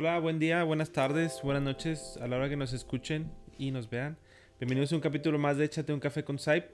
Hola, 0.00 0.20
buen 0.20 0.38
día, 0.38 0.62
buenas 0.62 0.92
tardes, 0.92 1.40
buenas 1.42 1.64
noches 1.64 2.20
a 2.22 2.28
la 2.28 2.36
hora 2.36 2.48
que 2.48 2.56
nos 2.56 2.72
escuchen 2.72 3.32
y 3.58 3.72
nos 3.72 3.90
vean. 3.90 4.16
Bienvenidos 4.60 4.92
a 4.92 4.94
un 4.94 5.00
capítulo 5.00 5.40
más 5.40 5.56
de 5.56 5.64
Échate 5.64 5.92
un 5.92 5.98
café 5.98 6.22
con 6.22 6.38
Saip. 6.38 6.66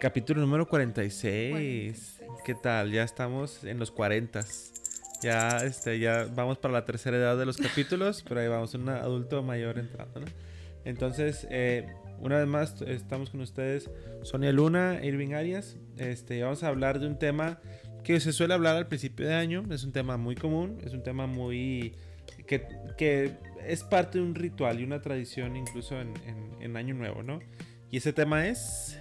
Capítulo 0.00 0.40
número 0.40 0.66
46. 0.66 2.20
¿Qué 2.44 2.54
tal? 2.56 2.90
Ya 2.90 3.04
estamos 3.04 3.62
en 3.62 3.78
los 3.78 3.92
40. 3.92 4.44
Ya, 5.22 5.58
este, 5.58 6.00
ya 6.00 6.26
vamos 6.34 6.58
para 6.58 6.74
la 6.74 6.84
tercera 6.84 7.16
edad 7.16 7.38
de 7.38 7.46
los 7.46 7.58
capítulos, 7.58 8.24
pero 8.28 8.40
ahí 8.40 8.48
vamos, 8.48 8.74
un 8.74 8.88
adulto 8.88 9.40
mayor 9.44 9.78
entrando, 9.78 10.18
¿no? 10.18 10.26
Entonces, 10.84 11.46
eh, 11.52 11.86
una 12.18 12.38
vez 12.38 12.48
más 12.48 12.82
estamos 12.82 13.30
con 13.30 13.40
ustedes, 13.40 13.88
Sonia 14.22 14.50
Luna, 14.50 14.98
Irving 15.04 15.32
Arias. 15.32 15.76
Este, 15.96 16.42
vamos 16.42 16.64
a 16.64 16.66
hablar 16.66 16.98
de 16.98 17.06
un 17.06 17.20
tema 17.20 17.60
que 18.02 18.18
se 18.18 18.32
suele 18.32 18.54
hablar 18.54 18.74
al 18.74 18.88
principio 18.88 19.28
de 19.28 19.34
año. 19.34 19.62
Es 19.70 19.84
un 19.84 19.92
tema 19.92 20.16
muy 20.16 20.34
común, 20.34 20.78
es 20.84 20.92
un 20.92 21.04
tema 21.04 21.28
muy 21.28 21.94
que, 22.48 23.36
es 23.66 23.82
parte 23.84 24.18
de 24.18 24.24
un 24.24 24.34
ritual 24.34 24.80
y 24.80 24.84
una 24.84 25.00
tradición 25.00 25.56
incluso 25.56 26.00
en, 26.00 26.76
Año 26.76 26.94
Nuevo, 26.94 27.22
¿no? 27.22 27.40
Y 27.90 27.96
ese 27.96 28.12
tema 28.12 28.46
es 28.46 28.98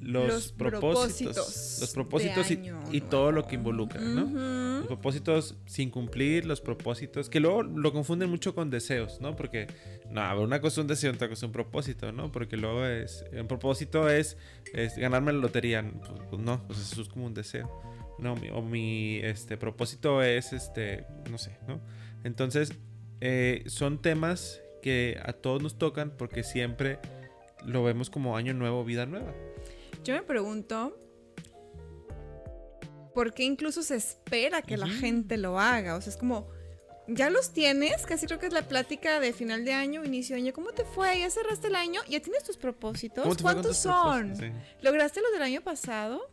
los, 0.00 0.52
propósitos, 0.52 1.78
los 1.80 1.92
propósitos 1.92 2.50
y, 2.50 3.00
todo 3.02 3.32
lo 3.32 3.46
que 3.46 3.56
involucra, 3.56 4.00
¿no? 4.00 4.78
Los 4.78 4.86
propósitos 4.86 5.56
sin 5.66 5.90
cumplir, 5.90 6.46
los 6.46 6.60
propósitos 6.60 7.28
que 7.28 7.40
luego 7.40 7.62
lo 7.62 7.92
confunden 7.92 8.30
mucho 8.30 8.54
con 8.54 8.70
deseos, 8.70 9.20
¿no? 9.20 9.36
Porque 9.36 9.66
no, 10.10 10.40
una 10.40 10.60
cosa 10.60 10.74
es 10.74 10.78
un 10.78 10.86
deseo, 10.86 11.12
otra 11.12 11.28
cosa 11.28 11.40
es 11.40 11.48
un 11.48 11.52
propósito, 11.52 12.12
¿no? 12.12 12.32
Porque 12.32 12.56
luego 12.56 12.86
es 12.86 13.24
un 13.38 13.48
propósito 13.48 14.08
es, 14.08 14.36
ganarme 14.96 15.32
la 15.32 15.40
lotería, 15.40 15.82
pues, 15.82 16.20
pues 16.30 16.42
no, 16.42 16.66
pues 16.66 16.78
eso 16.80 17.02
es 17.02 17.08
como 17.08 17.26
un 17.26 17.34
deseo. 17.34 17.70
No, 18.18 18.34
o 18.54 18.62
mi 18.62 19.18
este, 19.18 19.56
propósito 19.56 20.22
es, 20.22 20.52
este, 20.52 21.06
no 21.30 21.38
sé, 21.38 21.58
¿no? 21.68 21.80
Entonces, 22.24 22.72
eh, 23.20 23.64
son 23.66 24.00
temas 24.00 24.60
que 24.82 25.20
a 25.24 25.32
todos 25.32 25.62
nos 25.62 25.78
tocan 25.78 26.12
porque 26.16 26.42
siempre 26.42 26.98
lo 27.64 27.82
vemos 27.82 28.10
como 28.10 28.36
año 28.36 28.54
nuevo, 28.54 28.84
vida 28.84 29.06
nueva. 29.06 29.34
Yo 30.04 30.14
me 30.14 30.22
pregunto, 30.22 30.98
¿por 33.14 33.34
qué 33.34 33.44
incluso 33.44 33.82
se 33.82 33.96
espera 33.96 34.62
que 34.62 34.76
la 34.76 34.88
gente 34.88 35.36
lo 35.36 35.58
haga? 35.58 35.96
O 35.96 36.00
sea, 36.00 36.12
es 36.12 36.16
como, 36.16 36.48
ya 37.08 37.30
los 37.30 37.50
tienes, 37.52 38.04
casi 38.06 38.26
creo 38.26 38.38
que 38.38 38.46
es 38.46 38.52
la 38.52 38.62
plática 38.68 39.20
de 39.20 39.32
final 39.32 39.64
de 39.64 39.72
año, 39.72 40.04
inicio 40.04 40.36
de 40.36 40.42
año. 40.42 40.52
¿Cómo 40.52 40.72
te 40.72 40.84
fue? 40.84 41.20
¿Ya 41.20 41.30
cerraste 41.30 41.68
el 41.68 41.76
año? 41.76 42.00
¿Ya 42.08 42.20
tienes 42.20 42.44
tus 42.44 42.56
propósitos? 42.56 43.38
¿Cuántos 43.42 43.76
son? 43.76 44.34
¿Lograste 44.82 45.20
los 45.20 45.32
del 45.32 45.42
año 45.42 45.60
pasado? 45.60 46.28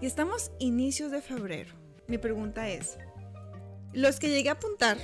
Y 0.00 0.06
estamos 0.06 0.50
inicios 0.58 1.10
de 1.10 1.20
febrero. 1.20 1.74
Mi 2.06 2.16
pregunta 2.16 2.68
es, 2.68 2.96
los 3.92 4.18
que 4.18 4.30
llegué 4.30 4.48
a 4.48 4.52
apuntar, 4.52 4.96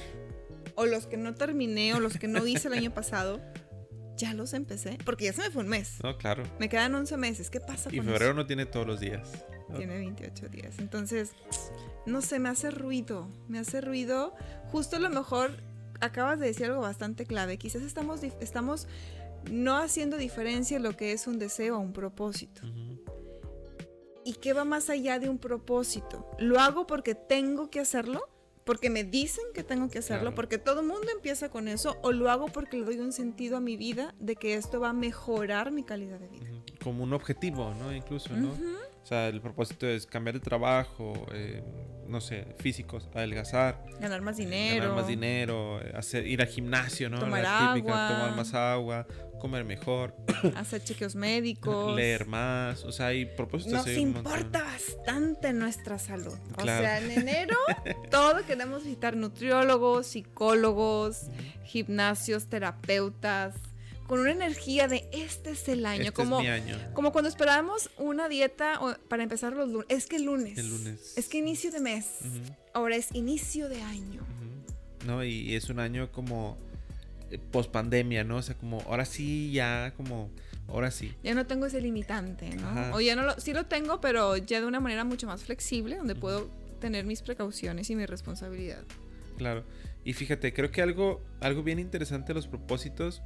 o 0.75 0.87
los 0.87 1.07
que 1.07 1.19
no 1.19 1.35
terminé, 1.35 1.93
o 1.95 2.01
los 2.01 2.17
que 2.17 2.29
no 2.29 2.47
hice 2.47 2.69
el 2.69 2.75
año 2.75 2.91
pasado, 2.95 3.41
ya 4.17 4.33
los 4.33 4.55
empecé. 4.55 4.97
Porque 5.05 5.27
ya 5.27 5.35
se 5.35 5.43
me 5.43 5.51
fue 5.51 5.65
un 5.65 5.69
mes. 5.69 5.99
No, 6.03 6.17
claro. 6.17 6.45
Me 6.59 6.71
quedan 6.71 6.95
11 6.95 7.17
meses. 7.19 7.51
¿Qué 7.51 7.61
pasa 7.61 7.91
y 7.93 8.01
febrero 8.01 8.33
no 8.33 8.47
tiene 8.47 8.65
todos 8.65 8.87
los 8.87 9.01
días. 9.01 9.45
Tiene 9.77 9.99
28 9.99 10.49
días. 10.49 10.79
Entonces, 10.79 11.33
no 12.07 12.23
sé, 12.23 12.39
me 12.39 12.49
hace 12.49 12.71
ruido. 12.71 13.29
Me 13.49 13.59
hace 13.59 13.83
ruido. 13.83 14.35
Justo 14.73 14.97
a 14.97 15.01
lo 15.01 15.11
mejor 15.11 15.51
acabas 16.01 16.41
de 16.41 16.47
decir 16.47 16.67
algo 16.67 16.81
bastante 16.81 17.27
clave. 17.27 17.59
Quizás 17.59 17.83
estamos, 17.83 18.23
estamos 18.23 18.89
no 19.51 19.77
haciendo 19.77 20.17
diferencia 20.17 20.79
lo 20.79 20.97
que 20.97 21.13
es 21.13 21.27
un 21.27 21.39
deseo 21.39 21.77
o 21.77 21.81
un 21.81 21.93
propósito 21.93 22.63
y 24.27 24.35
qué 24.35 24.53
va 24.53 24.65
más 24.65 24.91
allá 24.91 25.21
de 25.21 25.29
un 25.29 25.39
propósito. 25.39 26.29
¿Lo 26.41 26.59
hago 26.59 26.85
porque 26.87 27.15
tengo 27.15 27.71
que 27.71 27.79
hacerlo? 27.79 28.21
¿Porque 28.65 28.91
me 28.91 29.05
dicen 29.05 29.45
que 29.55 29.63
tengo 29.63 29.89
que 29.89 30.01
hacerlo? 30.01 30.35
¿Porque 30.35 30.59
todo 30.59 30.81
el 30.81 30.87
mundo 30.89 31.07
empieza 31.15 31.49
con 31.49 31.69
eso? 31.69 31.97
¿O 32.03 32.11
lo 32.11 32.29
hago 32.29 32.47
porque 32.49 32.77
le 32.77 32.85
doy 32.85 32.99
un 32.99 33.13
sentido 33.13 33.57
a 33.57 33.61
mi 33.61 33.77
vida 33.77 34.13
de 34.19 34.35
que 34.35 34.55
esto 34.55 34.81
va 34.81 34.89
a 34.89 34.93
mejorar 34.93 35.71
mi 35.71 35.85
calidad 35.85 36.19
de 36.19 36.27
vida? 36.27 36.47
Como 36.83 37.05
un 37.05 37.13
objetivo, 37.13 37.73
¿no? 37.75 37.95
Incluso, 37.95 38.37
¿no? 38.37 38.51
O 39.07 39.09
sea, 39.09 39.29
el 39.29 39.41
propósito 39.41 39.87
es 39.87 40.05
cambiar 40.05 40.35
de 40.35 40.41
trabajo, 40.41 41.29
eh, 41.33 41.63
no 42.09 42.21
sé, 42.21 42.45
físicos, 42.59 43.09
adelgazar. 43.15 43.85
Ganar 44.01 44.21
más 44.21 44.37
dinero. 44.37 44.81
Ganar 44.81 44.97
más 44.97 45.07
dinero, 45.07 45.81
eh, 45.81 45.93
hacer, 45.95 46.27
ir 46.27 46.41
al 46.41 46.49
gimnasio, 46.49 47.09
¿no? 47.09 47.21
Tomar 47.21 47.47
agua. 47.47 48.09
tomar 48.09 48.35
más 48.35 48.53
agua, 48.53 49.07
comer 49.39 49.65
mejor. 49.65 50.17
Hacer 50.57 50.83
chequeos 50.83 51.15
médicos. 51.15 51.95
Leer 51.95 52.27
más, 52.27 52.83
o 52.83 52.91
sea, 52.91 53.07
hay 53.07 53.27
propósitos. 53.27 53.87
Nos 53.87 53.97
importa 53.97 54.65
bastante 54.65 55.53
nuestra 55.53 56.01
salud. 56.01 56.37
O 56.59 56.65
sea, 56.65 56.99
en 56.99 57.13
enero 57.13 57.57
todo 58.11 58.45
queremos 58.45 58.83
visitar 58.83 59.15
nutriólogos, 59.15 60.09
psicólogos, 60.09 61.29
gimnasios, 61.63 62.49
terapeutas 62.49 63.55
con 64.07 64.21
una 64.21 64.31
energía 64.31 64.89
de 64.89 65.09
este 65.13 65.51
es 65.51 65.69
el 65.69 65.85
año. 65.87 66.03
Este 66.03 66.13
como, 66.13 66.41
es 66.41 66.45
mi 66.45 66.49
año. 66.49 66.79
como 66.95 67.13
cuando 67.13 67.29
esperábamos 67.29 67.91
una 67.99 68.29
dieta 68.29 68.81
para 69.09 69.23
empezar 69.23 69.53
los 69.53 69.69
lunes. 69.69 69.87
Es 69.89 70.07
que 70.07 70.17
el 70.17 70.25
lunes. 70.25 70.59
El 70.59 70.69
lunes. 70.71 71.15
Es 71.17 71.29
que 71.29 71.39
inicio 71.39 71.71
de 71.71 71.81
mes. 71.81 72.07
Ahora 72.73 72.97
es 72.97 73.15
inicio 73.15 73.69
de 73.69 73.83
año. 73.83 74.23
No, 75.07 75.25
y, 75.25 75.55
es 75.55 75.71
un 75.71 75.79
año 75.79 76.11
como 76.11 76.57
eh, 77.31 77.39
post 77.39 77.71
pandemia, 77.71 78.25
¿no? 78.25 78.37
O 78.37 78.43
sea, 78.43 78.57
como 78.57 78.81
ahora 78.83 79.05
sí, 79.05 79.53
ya 79.53 79.93
como 79.97 80.31
ahora 80.69 80.91
sí. 80.91 81.15
Ya 81.23 81.35
no 81.35 81.47
tengo 81.47 81.67
ese 81.67 81.81
limitante, 81.81 82.51
¿no? 82.57 82.95
O 82.95 83.01
ya 83.01 83.15
no 83.15 83.23
lo, 83.23 83.41
sí 83.41 83.53
lo 83.53 83.67
tengo, 83.67 84.01
pero 84.01 84.37
ya 84.37 84.61
de 84.61 84.67
una 84.67 84.81
manera 84.81 85.05
mucho 85.05 85.27
más 85.27 85.45
flexible, 85.45 85.97
donde 85.97 86.15
puedo 86.15 86.49
tener 86.81 87.05
mis 87.07 87.23
precauciones 87.23 87.89
y 87.91 87.97
mi 87.97 88.07
responsabilidad. 88.07 88.85
Claro. 89.37 89.65
Y 90.05 90.13
fíjate, 90.13 90.53
creo 90.53 90.71
que 90.71 90.83
algo, 90.83 91.23
algo 91.41 91.63
bien 91.63 91.79
interesante 91.79 92.29
de 92.29 92.35
los 92.35 92.47
propósitos 92.47 93.23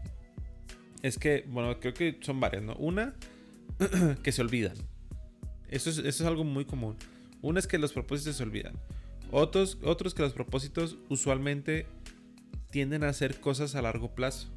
es 1.02 1.18
que, 1.18 1.44
bueno, 1.48 1.78
creo 1.80 1.94
que 1.94 2.18
son 2.20 2.40
varias, 2.40 2.62
¿no? 2.62 2.74
Una, 2.76 3.14
que 4.22 4.32
se 4.32 4.42
olvidan. 4.42 4.76
Eso 5.68 5.90
es, 5.90 5.98
eso 5.98 6.08
es 6.08 6.22
algo 6.22 6.44
muy 6.44 6.64
común. 6.64 6.96
Una 7.42 7.60
es 7.60 7.66
que 7.66 7.78
los 7.78 7.92
propósitos 7.92 8.36
se 8.36 8.42
olvidan. 8.42 8.74
Otros, 9.30 9.78
otros 9.82 10.14
que 10.14 10.22
los 10.22 10.32
propósitos 10.32 10.98
usualmente 11.08 11.86
tienden 12.70 13.04
a 13.04 13.08
hacer 13.08 13.40
cosas 13.40 13.74
a 13.74 13.82
largo 13.82 14.14
plazo. 14.14 14.48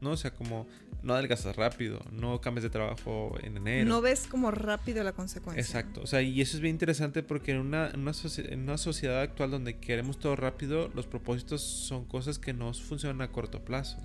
¿No? 0.00 0.12
O 0.12 0.16
sea, 0.16 0.32
como 0.32 0.66
no 1.02 1.14
adelgazas 1.14 1.56
rápido, 1.56 2.00
no 2.10 2.40
cambies 2.40 2.62
de 2.62 2.70
trabajo 2.70 3.36
en 3.42 3.58
enero. 3.58 3.88
No 3.88 4.00
ves 4.00 4.26
como 4.26 4.50
rápido 4.50 5.04
la 5.04 5.12
consecuencia. 5.12 5.60
Exacto. 5.60 6.00
O 6.02 6.06
sea, 6.06 6.22
y 6.22 6.40
eso 6.40 6.56
es 6.56 6.62
bien 6.62 6.74
interesante 6.74 7.22
porque 7.22 7.52
en 7.52 7.58
una, 7.58 7.90
en 7.90 8.00
una, 8.00 8.12
en 8.38 8.60
una 8.60 8.78
sociedad 8.78 9.20
actual 9.20 9.50
donde 9.50 9.78
queremos 9.78 10.18
todo 10.18 10.36
rápido, 10.36 10.90
los 10.94 11.06
propósitos 11.06 11.60
son 11.60 12.06
cosas 12.06 12.38
que 12.38 12.54
no 12.54 12.72
funcionan 12.72 13.20
a 13.20 13.30
corto 13.30 13.62
plazo. 13.62 13.98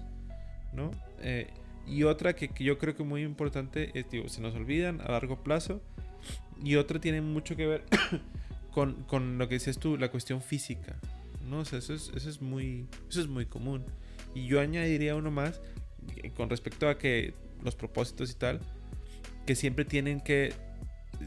¿No? 0.74 0.92
Eh, 1.20 1.48
y 1.88 2.04
otra 2.04 2.36
que, 2.36 2.50
yo 2.64 2.78
creo 2.78 2.96
que 2.96 3.04
muy 3.04 3.24
importante 3.24 3.92
es, 3.94 4.10
digo, 4.10 4.28
se 4.28 4.42
nos 4.42 4.56
olvidan 4.56 5.02
a 5.02 5.12
largo 5.12 5.44
plazo. 5.44 5.82
Y 6.64 6.76
otra 6.76 7.00
tiene 7.00 7.22
mucho 7.22 7.56
que 7.56 7.68
ver 7.68 7.84
con, 8.72 9.38
lo 9.38 9.48
que 9.48 9.56
dices 9.56 9.78
tú, 9.78 9.98
la 9.98 10.10
cuestión 10.10 10.42
física, 10.42 10.96
¿no? 11.48 11.62
eso 11.62 11.78
es, 11.78 11.90
eso 11.90 12.30
es, 12.30 12.42
muy, 12.42 12.88
eso 13.10 13.22
es 13.22 13.28
muy 13.28 13.46
común. 13.46 13.84
Y 14.34 14.48
yo 14.48 14.60
añadiría 14.60 15.16
uno 15.16 15.32
más 15.32 15.62
eh, 16.18 16.32
con 16.32 16.50
respecto 16.50 16.90
a 16.90 16.98
que 16.98 17.34
los 17.64 17.76
propósitos 17.76 18.32
y 18.32 18.36
tal, 18.36 18.60
que 19.46 19.56
siempre 19.56 19.86
tienen 19.86 20.22
que, 20.22 20.54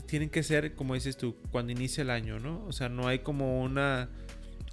tienen 0.06 0.30
que 0.30 0.42
ser, 0.42 0.74
como 0.74 0.94
dices 0.94 1.16
tú, 1.16 1.36
cuando 1.50 1.72
inicia 1.72 2.02
el 2.02 2.10
año, 2.10 2.38
¿no? 2.38 2.64
O 2.66 2.72
sea, 2.72 2.88
no 2.88 3.06
hay 3.06 3.20
como 3.20 3.62
una 3.62 4.08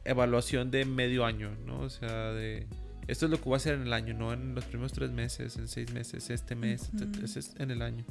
evaluación 0.04 0.72
de 0.72 0.86
medio 0.86 1.26
año, 1.26 1.52
¿no? 1.66 1.82
O 1.82 1.90
sea, 1.90 2.32
de 2.32 2.68
esto 3.08 3.26
es 3.26 3.32
lo 3.32 3.38
que 3.38 3.44
voy 3.44 3.54
a 3.54 3.58
hacer 3.58 3.76
en 3.76 3.84
el 3.84 3.94
año, 3.94 4.14
no 4.14 4.34
en 4.34 4.56
los 4.56 4.66
primeros 4.66 4.94
tres 4.94 5.12
meses, 5.12 5.58
en 5.58 5.68
seis 5.68 5.92
meses, 5.94 6.30
este 6.30 6.56
mes, 6.56 6.90
es 7.24 7.52
en 7.58 7.72
el 7.72 7.82
año. 7.82 8.04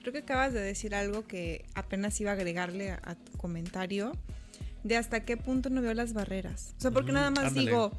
Creo 0.00 0.12
que 0.12 0.20
acabas 0.20 0.52
de 0.52 0.60
decir 0.60 0.94
algo 0.94 1.26
que 1.26 1.64
apenas 1.74 2.20
iba 2.20 2.30
a 2.30 2.34
agregarle 2.34 2.90
a, 2.90 3.14
tu 3.14 3.38
comentario, 3.38 4.12
de 4.84 4.96
hasta 4.96 5.24
qué 5.24 5.36
punto 5.36 5.70
no 5.70 5.80
veo 5.80 5.94
las 5.94 6.12
barreras. 6.12 6.74
O 6.78 6.80
sea, 6.80 6.90
porque 6.90 7.12
nada 7.12 7.30
más 7.30 7.54
digo, 7.54 7.92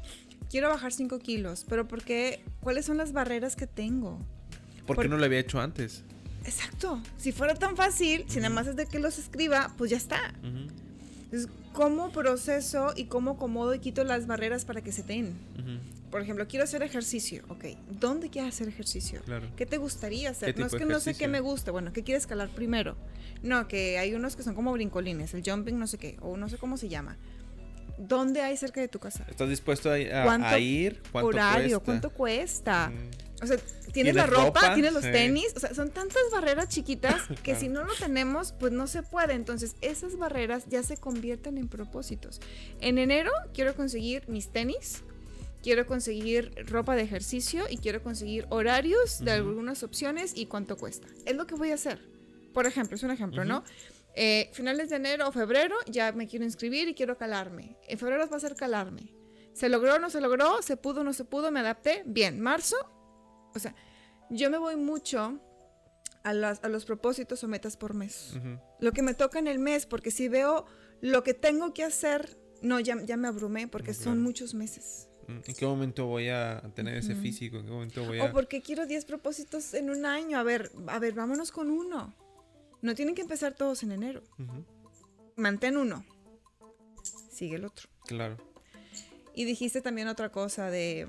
quiero 0.50 0.68
bajar 0.68 0.92
cinco 0.92 1.18
kilos, 1.18 1.64
pero 1.68 1.88
porque, 1.88 2.44
¿cuáles 2.60 2.84
son 2.84 2.98
las 2.98 3.12
barreras 3.12 3.56
que 3.56 3.66
tengo? 3.66 4.18
¿Por 4.86 5.00
qué 5.00 5.08
no 5.08 5.16
lo 5.16 5.24
había 5.24 5.38
hecho 5.38 5.60
antes? 5.60 6.04
Exacto. 6.44 7.02
Si 7.16 7.32
fuera 7.32 7.54
tan 7.54 7.76
fácil, 7.76 8.24
si 8.28 8.36
nada 8.36 8.50
más 8.50 8.66
es 8.66 8.76
de 8.76 8.86
que 8.86 8.98
los 8.98 9.18
escriba, 9.18 9.72
pues 9.78 9.90
ya 9.90 9.96
está. 9.96 10.34
Entonces, 10.42 11.48
¿cómo 11.72 12.12
proceso 12.12 12.92
y 12.94 13.06
cómo 13.06 13.32
acomodo 13.32 13.74
y 13.74 13.78
quito 13.78 14.04
las 14.04 14.26
barreras 14.26 14.64
para 14.64 14.82
que 14.82 14.92
se 14.92 15.02
den? 15.02 15.34
Por 16.14 16.22
ejemplo, 16.22 16.46
quiero 16.46 16.62
hacer 16.62 16.80
ejercicio. 16.84 17.42
Ok, 17.48 17.64
¿dónde 17.90 18.30
quieres 18.30 18.54
hacer 18.54 18.68
ejercicio? 18.68 19.20
¿Qué 19.56 19.66
te 19.66 19.78
gustaría 19.78 20.30
hacer? 20.30 20.56
No 20.56 20.66
es 20.66 20.72
que 20.72 20.84
no 20.84 21.00
sé 21.00 21.14
qué 21.14 21.26
me 21.26 21.40
gusta. 21.40 21.72
Bueno, 21.72 21.92
¿qué 21.92 22.04
quieres 22.04 22.22
escalar 22.22 22.50
primero? 22.50 22.96
No, 23.42 23.66
que 23.66 23.98
hay 23.98 24.14
unos 24.14 24.36
que 24.36 24.44
son 24.44 24.54
como 24.54 24.70
brincolines, 24.70 25.34
el 25.34 25.42
jumping 25.44 25.76
no 25.76 25.88
sé 25.88 25.98
qué, 25.98 26.16
o 26.20 26.36
no 26.36 26.48
sé 26.48 26.56
cómo 26.56 26.76
se 26.76 26.88
llama. 26.88 27.18
¿Dónde 27.98 28.42
hay 28.42 28.56
cerca 28.56 28.80
de 28.80 28.86
tu 28.86 29.00
casa? 29.00 29.26
¿Estás 29.28 29.48
dispuesto 29.48 29.90
a, 29.90 29.98
ir? 29.98 31.02
¿Cuánto 31.10 31.30
horario? 31.30 31.80
¿Cuánto 31.80 32.10
cuesta? 32.10 32.92
O 33.42 33.46
sea, 33.48 33.56
tienes 33.92 34.14
la 34.14 34.26
ropa, 34.26 34.72
tienes 34.72 34.92
los 34.92 35.02
tenis, 35.02 35.52
o 35.56 35.58
sea, 35.58 35.74
son 35.74 35.90
tantas 35.90 36.22
barreras 36.30 36.68
chiquitas 36.68 37.22
que 37.42 37.56
si 37.56 37.66
no 37.66 37.82
lo 37.82 37.92
tenemos, 37.94 38.52
pues 38.52 38.72
no 38.72 38.86
se 38.86 39.02
puede. 39.02 39.32
Entonces, 39.34 39.74
esas 39.80 40.16
barreras 40.16 40.66
ya 40.68 40.84
se 40.84 40.96
convierten 40.96 41.58
en 41.58 41.66
propósitos. 41.66 42.40
En 42.80 42.98
enero 42.98 43.32
quiero 43.52 43.74
conseguir 43.74 44.22
mis 44.28 44.50
tenis, 44.50 45.02
quiero 45.64 45.86
conseguir 45.86 46.54
ropa 46.66 46.94
de 46.94 47.00
ejercicio 47.00 47.64
y 47.70 47.78
quiero 47.78 48.02
conseguir 48.02 48.46
horarios 48.50 49.20
de 49.24 49.32
algunas 49.32 49.82
opciones 49.82 50.34
y 50.36 50.44
cuánto 50.44 50.76
cuesta. 50.76 51.08
Es 51.24 51.34
lo 51.34 51.46
que 51.46 51.54
voy 51.54 51.70
a 51.70 51.74
hacer. 51.74 52.06
Por 52.52 52.66
ejemplo, 52.66 52.96
es 52.96 53.02
un 53.02 53.10
ejemplo, 53.10 53.46
¿no? 53.46 53.64
Eh, 54.14 54.50
finales 54.52 54.90
de 54.90 54.96
enero 54.96 55.26
o 55.26 55.32
febrero 55.32 55.74
ya 55.86 56.12
me 56.12 56.28
quiero 56.28 56.44
inscribir 56.44 56.88
y 56.88 56.94
quiero 56.94 57.16
calarme. 57.16 57.78
En 57.88 57.98
febrero 57.98 58.28
va 58.28 58.36
a 58.36 58.40
ser 58.40 58.56
calarme. 58.56 59.14
¿Se 59.54 59.70
logró 59.70 59.94
o 59.94 59.98
no 59.98 60.10
se 60.10 60.20
logró? 60.20 60.60
¿Se 60.60 60.76
pudo 60.76 61.00
o 61.00 61.04
no 61.04 61.14
se 61.14 61.24
pudo? 61.24 61.50
¿Me 61.50 61.60
adapté? 61.60 62.02
Bien. 62.04 62.40
Marzo, 62.40 62.76
o 63.54 63.58
sea, 63.58 63.74
yo 64.28 64.50
me 64.50 64.58
voy 64.58 64.76
mucho 64.76 65.40
a, 66.24 66.34
los 66.34 66.84
propósitos 66.84 67.42
o 67.42 67.48
metas 67.48 67.78
por 67.78 67.94
mes. 67.94 68.34
Lo 68.80 68.92
que 68.92 69.00
me 69.00 69.14
toca 69.14 69.38
en 69.38 69.46
el 69.46 69.58
mes, 69.58 69.86
porque 69.86 70.10
si 70.10 70.28
veo 70.28 70.66
lo 71.00 71.22
que 71.22 71.32
tengo 71.32 71.72
que 71.72 71.84
hacer, 71.84 72.36
no, 72.60 72.80
ya, 72.80 73.02
ya 73.02 73.16
me 73.16 73.28
abrumé 73.28 73.66
porque 73.66 73.94
son 73.94 74.22
muchos 74.22 74.52
meses. 74.52 75.08
¿En 75.28 75.54
qué 75.54 75.66
momento 75.66 76.06
voy 76.06 76.28
a 76.28 76.62
tener 76.74 76.96
ese 76.96 77.14
físico? 77.14 77.58
¿En 77.58 77.66
qué 77.66 77.70
momento 77.70 78.04
voy 78.04 78.20
a...? 78.20 78.24
O 78.24 78.32
porque 78.32 78.62
quiero 78.62 78.86
10 78.86 79.04
propósitos 79.04 79.74
en 79.74 79.90
un 79.90 80.06
año. 80.06 80.38
A 80.38 80.42
ver, 80.42 80.70
a 80.86 80.98
ver, 80.98 81.14
vámonos 81.14 81.52
con 81.52 81.70
uno. 81.70 82.14
No 82.82 82.94
tienen 82.94 83.14
que 83.14 83.22
empezar 83.22 83.54
todos 83.54 83.82
en 83.82 83.92
enero. 83.92 84.22
Mantén 85.36 85.76
uno. 85.76 86.04
Sigue 87.30 87.56
el 87.56 87.64
otro. 87.64 87.88
Claro. 88.06 88.36
Y 89.34 89.44
dijiste 89.44 89.80
también 89.80 90.08
otra 90.08 90.30
cosa 90.30 90.70
de 90.70 91.08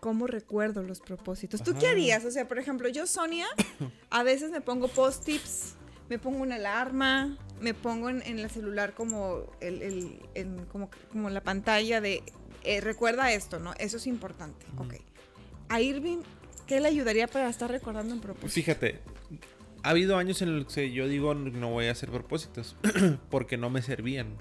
cómo 0.00 0.26
recuerdo 0.26 0.82
los 0.82 1.00
propósitos. 1.00 1.62
¿Tú 1.62 1.74
qué 1.78 1.86
harías? 1.86 2.24
O 2.24 2.30
sea, 2.30 2.48
por 2.48 2.58
ejemplo, 2.58 2.88
yo, 2.88 3.06
Sonia, 3.06 3.46
a 4.10 4.22
veces 4.22 4.50
me 4.50 4.60
pongo 4.60 4.88
post-tips, 4.88 5.74
me 6.08 6.18
pongo 6.18 6.42
una 6.42 6.56
alarma, 6.56 7.38
me 7.60 7.74
pongo 7.74 8.10
en, 8.10 8.22
el 8.22 8.50
celular 8.50 8.94
como, 8.94 9.46
el, 9.60 10.20
como, 10.70 10.90
como 11.10 11.30
la 11.30 11.42
pantalla 11.42 12.00
de 12.00 12.22
eh, 12.64 12.80
recuerda 12.80 13.32
esto, 13.32 13.58
¿no? 13.58 13.74
Eso 13.78 13.96
es 13.96 14.06
importante. 14.06 14.66
Ok. 14.78 14.94
A 15.68 15.80
Irving, 15.80 16.18
¿qué 16.66 16.80
le 16.80 16.88
ayudaría 16.88 17.26
para 17.26 17.48
estar 17.48 17.70
recordando 17.70 18.14
un 18.14 18.20
propósito? 18.20 18.52
Fíjate, 18.52 19.00
ha 19.82 19.90
habido 19.90 20.16
años 20.16 20.40
en 20.42 20.58
los 20.58 20.72
que 20.72 20.92
yo 20.92 21.06
digo 21.08 21.34
no 21.34 21.70
voy 21.70 21.86
a 21.86 21.92
hacer 21.92 22.10
propósitos 22.10 22.76
porque 23.30 23.56
no 23.56 23.70
me 23.70 23.82
servían, 23.82 24.36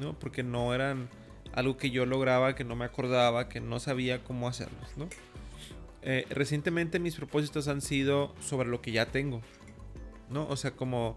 ¿no? 0.00 0.18
Porque 0.18 0.42
no 0.42 0.74
eran 0.74 1.08
algo 1.52 1.76
que 1.76 1.90
yo 1.90 2.04
lograba, 2.04 2.54
que 2.54 2.64
no 2.64 2.76
me 2.76 2.84
acordaba, 2.84 3.48
que 3.48 3.60
no 3.60 3.80
sabía 3.80 4.22
cómo 4.24 4.48
hacerlos, 4.48 4.96
¿no? 4.96 5.08
Eh, 6.02 6.26
recientemente 6.30 6.98
mis 6.98 7.16
propósitos 7.16 7.68
han 7.68 7.80
sido 7.80 8.34
sobre 8.40 8.68
lo 8.68 8.80
que 8.80 8.92
ya 8.92 9.06
tengo, 9.06 9.40
¿no? 10.30 10.46
O 10.48 10.56
sea, 10.56 10.72
como 10.72 11.16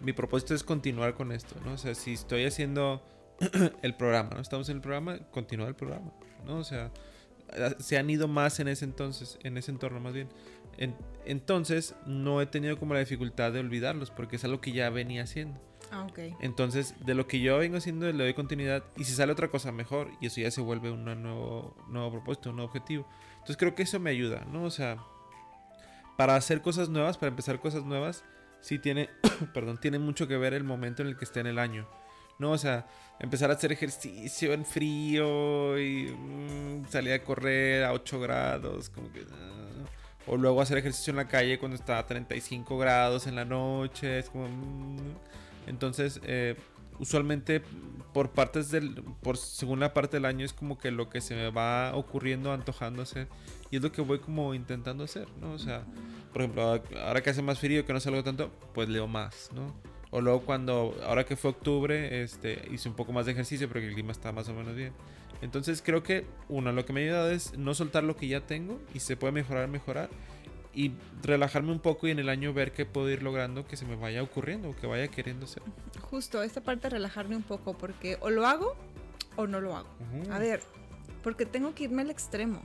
mi 0.00 0.12
propósito 0.12 0.54
es 0.54 0.62
continuar 0.62 1.14
con 1.14 1.32
esto, 1.32 1.54
¿no? 1.64 1.72
O 1.72 1.78
sea, 1.78 1.94
si 1.94 2.12
estoy 2.12 2.44
haciendo 2.44 3.02
el 3.82 3.94
programa, 3.94 4.30
¿no? 4.34 4.40
Estamos 4.40 4.68
en 4.68 4.76
el 4.76 4.82
programa, 4.82 5.18
continuar 5.30 5.68
el 5.68 5.74
programa, 5.74 6.12
¿no? 6.46 6.58
O 6.58 6.64
sea, 6.64 6.90
se 7.78 7.98
han 7.98 8.10
ido 8.10 8.28
más 8.28 8.60
en 8.60 8.68
ese 8.68 8.84
entonces, 8.84 9.38
en 9.42 9.56
ese 9.56 9.70
entorno 9.70 10.00
más 10.00 10.12
bien. 10.12 10.28
entonces, 11.24 11.94
no 12.06 12.40
he 12.40 12.46
tenido 12.46 12.78
como 12.78 12.94
la 12.94 13.00
dificultad 13.00 13.52
de 13.52 13.60
olvidarlos 13.60 14.10
porque 14.10 14.36
es 14.36 14.44
algo 14.44 14.60
que 14.60 14.72
ya 14.72 14.90
venía 14.90 15.22
haciendo. 15.22 15.60
Ah, 15.90 16.04
ok. 16.04 16.18
Entonces, 16.40 16.94
de 17.04 17.14
lo 17.14 17.26
que 17.26 17.40
yo 17.40 17.58
vengo 17.58 17.78
haciendo, 17.78 18.10
le 18.12 18.24
doy 18.24 18.34
continuidad. 18.34 18.84
Y 18.96 19.04
si 19.04 19.12
sale 19.12 19.32
otra 19.32 19.48
cosa 19.48 19.72
mejor, 19.72 20.10
y 20.20 20.26
eso 20.26 20.40
ya 20.40 20.50
se 20.50 20.60
vuelve 20.60 20.90
un 20.90 21.04
nuevo, 21.04 21.74
nuevo 21.88 22.10
propósito, 22.10 22.50
un 22.50 22.56
nuevo 22.56 22.68
objetivo. 22.68 23.08
Entonces, 23.34 23.56
creo 23.56 23.74
que 23.74 23.84
eso 23.84 23.98
me 23.98 24.10
ayuda, 24.10 24.44
¿no? 24.52 24.64
O 24.64 24.70
sea, 24.70 24.98
para 26.16 26.36
hacer 26.36 26.60
cosas 26.60 26.88
nuevas, 26.90 27.16
para 27.16 27.30
empezar 27.30 27.58
cosas 27.60 27.84
nuevas, 27.84 28.24
sí 28.60 28.78
tiene, 28.78 29.08
perdón, 29.54 29.78
tiene 29.78 29.98
mucho 29.98 30.28
que 30.28 30.36
ver 30.36 30.52
el 30.52 30.64
momento 30.64 31.02
en 31.02 31.08
el 31.08 31.16
que 31.16 31.24
esté 31.24 31.40
en 31.40 31.46
el 31.46 31.58
año. 31.58 31.88
¿No? 32.38 32.52
O 32.52 32.58
sea, 32.58 32.86
empezar 33.18 33.50
a 33.50 33.54
hacer 33.54 33.72
ejercicio 33.72 34.52
en 34.52 34.64
frío 34.64 35.78
y 35.78 36.06
mm, 36.06 36.86
salir 36.88 37.12
a 37.12 37.22
correr 37.22 37.84
a 37.84 37.92
8 37.92 38.20
grados, 38.20 38.90
como 38.90 39.12
que... 39.12 39.20
Ah, 39.30 39.84
o 40.26 40.36
luego 40.36 40.60
hacer 40.60 40.76
ejercicio 40.76 41.10
en 41.12 41.16
la 41.16 41.26
calle 41.26 41.58
cuando 41.58 41.74
está 41.74 41.98
a 41.98 42.06
35 42.06 42.76
grados 42.76 43.26
en 43.26 43.34
la 43.34 43.44
noche, 43.44 44.18
es 44.18 44.30
como... 44.30 44.48
Mm, 44.48 45.16
entonces, 45.66 46.20
eh, 46.24 46.56
usualmente 46.98 47.62
por 48.12 48.30
partes 48.30 48.70
del, 48.70 49.02
por 49.22 49.36
según 49.36 49.80
la 49.80 49.92
parte 49.92 50.16
del 50.16 50.24
año 50.24 50.44
es 50.44 50.52
como 50.52 50.78
que 50.78 50.90
lo 50.90 51.10
que 51.10 51.20
se 51.20 51.34
me 51.34 51.50
va 51.50 51.94
ocurriendo, 51.94 52.52
antojándose 52.52 53.26
y 53.70 53.76
es 53.76 53.82
lo 53.82 53.92
que 53.92 54.00
voy 54.00 54.18
como 54.18 54.54
intentando 54.54 55.04
hacer, 55.04 55.28
¿no? 55.40 55.52
O 55.52 55.58
sea, 55.58 55.84
por 56.32 56.42
ejemplo, 56.42 56.82
ahora 57.04 57.22
que 57.22 57.30
hace 57.30 57.42
más 57.42 57.58
frío, 57.58 57.84
que 57.84 57.92
no 57.92 58.00
salgo 58.00 58.24
tanto, 58.24 58.50
pues 58.74 58.88
leo 58.88 59.06
más, 59.06 59.50
¿no? 59.54 59.74
O 60.10 60.20
luego 60.20 60.40
cuando, 60.42 60.96
ahora 61.04 61.24
que 61.24 61.36
fue 61.36 61.50
octubre, 61.50 62.22
este, 62.22 62.66
hice 62.70 62.88
un 62.88 62.94
poco 62.94 63.12
más 63.12 63.26
de 63.26 63.32
ejercicio 63.32 63.68
porque 63.68 63.86
el 63.86 63.94
clima 63.94 64.12
está 64.12 64.32
más 64.32 64.48
o 64.48 64.54
menos 64.54 64.74
bien. 64.74 64.92
Entonces 65.42 65.82
creo 65.82 66.02
que, 66.02 66.26
uno, 66.48 66.72
lo 66.72 66.84
que 66.84 66.92
me 66.92 67.00
ha 67.00 67.04
ayudado 67.04 67.30
es 67.30 67.56
no 67.56 67.74
soltar 67.74 68.04
lo 68.04 68.16
que 68.16 68.26
ya 68.26 68.40
tengo 68.40 68.80
y 68.94 69.00
se 69.00 69.16
puede 69.16 69.32
mejorar, 69.32 69.68
mejorar 69.68 70.08
y 70.74 70.92
relajarme 71.22 71.72
un 71.72 71.80
poco 71.80 72.08
y 72.08 72.10
en 72.10 72.18
el 72.18 72.28
año 72.28 72.52
ver 72.52 72.72
qué 72.72 72.86
puedo 72.86 73.10
ir 73.10 73.22
logrando 73.22 73.66
que 73.66 73.76
se 73.76 73.84
me 73.84 73.96
vaya 73.96 74.22
ocurriendo 74.22 74.70
o 74.70 74.76
que 74.76 74.86
vaya 74.86 75.08
queriendo 75.08 75.44
hacer. 75.44 75.62
Justo, 76.00 76.42
esta 76.42 76.60
parte 76.60 76.84
de 76.84 76.90
relajarme 76.90 77.36
un 77.36 77.42
poco 77.42 77.76
porque 77.76 78.16
o 78.20 78.30
lo 78.30 78.46
hago 78.46 78.76
o 79.36 79.46
no 79.46 79.60
lo 79.60 79.76
hago. 79.76 79.88
A 80.30 80.38
ver, 80.38 80.60
porque 81.22 81.46
tengo 81.46 81.74
que 81.74 81.84
irme 81.84 82.02
al 82.02 82.10
extremo. 82.10 82.62